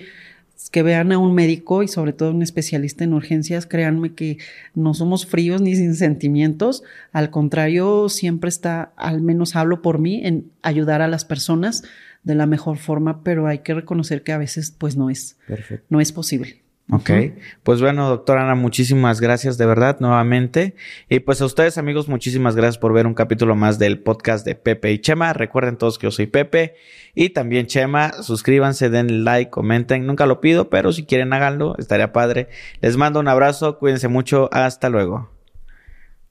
[0.71, 4.37] que vean a un médico y sobre todo un especialista en urgencias, créanme que
[4.75, 6.83] no somos fríos ni sin sentimientos.
[7.13, 11.83] Al contrario, siempre está, al menos hablo por mí, en ayudar a las personas
[12.23, 15.85] de la mejor forma, pero hay que reconocer que a veces pues no es, Perfecto.
[15.89, 16.61] no es posible.
[16.91, 17.33] Ok, uh -huh.
[17.61, 20.73] pues bueno, doctora Ana, muchísimas gracias de verdad nuevamente.
[21.07, 24.55] Y pues a ustedes amigos, muchísimas gracias por ver un capítulo más del podcast de
[24.55, 25.33] Pepe y Chema.
[25.33, 26.73] Recuerden todos que yo soy Pepe
[27.13, 28.13] y también Chema.
[28.23, 30.07] Suscríbanse, den like, comenten.
[30.07, 32.49] Nunca lo pido, pero si quieren háganlo, estaría padre.
[32.81, 35.29] Les mando un abrazo, cuídense mucho, hasta luego.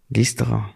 [0.09, 0.75] Listo.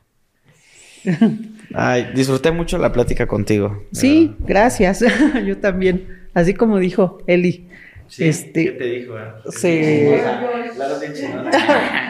[1.75, 3.85] Ay, disfruté mucho la plática contigo.
[3.93, 5.05] Sí, gracias.
[5.45, 6.29] yo también.
[6.35, 7.69] Así como dijo Eli.
[8.13, 9.15] Sí, este, ¿Qué te dijo?
[9.49, 10.23] Se...